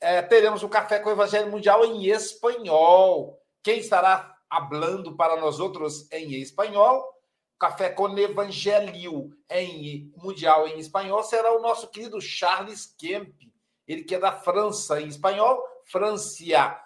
[0.00, 3.41] é, teremos o Café com o Evangelho Mundial em espanhol.
[3.62, 7.02] Quem estará hablando para nós outros em espanhol?
[7.58, 13.32] Café com Evangelho em mundial em espanhol será o nosso querido Charles Kemp.
[13.86, 16.76] Ele que é da França em espanhol, Francia.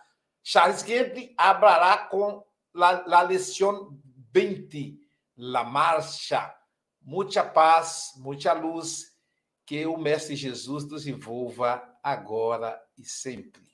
[0.42, 3.98] Charles Kemp hablará com la, la lección
[4.34, 5.00] 20,
[5.38, 6.54] la marcha.
[7.00, 9.16] Muita paz, muita luz.
[9.64, 13.65] Que o Mestre Jesus nos envolva agora e sempre.